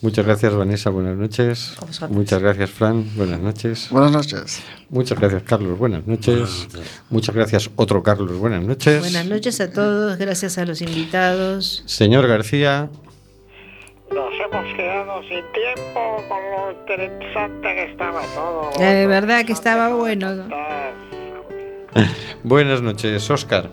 [0.00, 0.88] Muchas gracias, Vanessa.
[0.90, 1.76] Buenas noches.
[2.08, 3.04] Muchas gracias, Fran.
[3.16, 3.88] Buenas noches.
[3.90, 4.62] Buenas noches.
[4.88, 5.78] Muchas gracias, Carlos.
[5.78, 6.68] Buenas noches.
[7.10, 8.38] Muchas gracias, otro Carlos.
[8.38, 9.00] Buenas noches.
[9.00, 11.82] Buenas noches a todos, gracias a los invitados.
[11.84, 12.88] Señor García,
[14.10, 18.70] Nos hemos quedado sin tiempo con lo interesante que estaba todo.
[18.78, 20.48] De verdad que estaba bueno.
[22.44, 23.70] buenas noches, Oscar.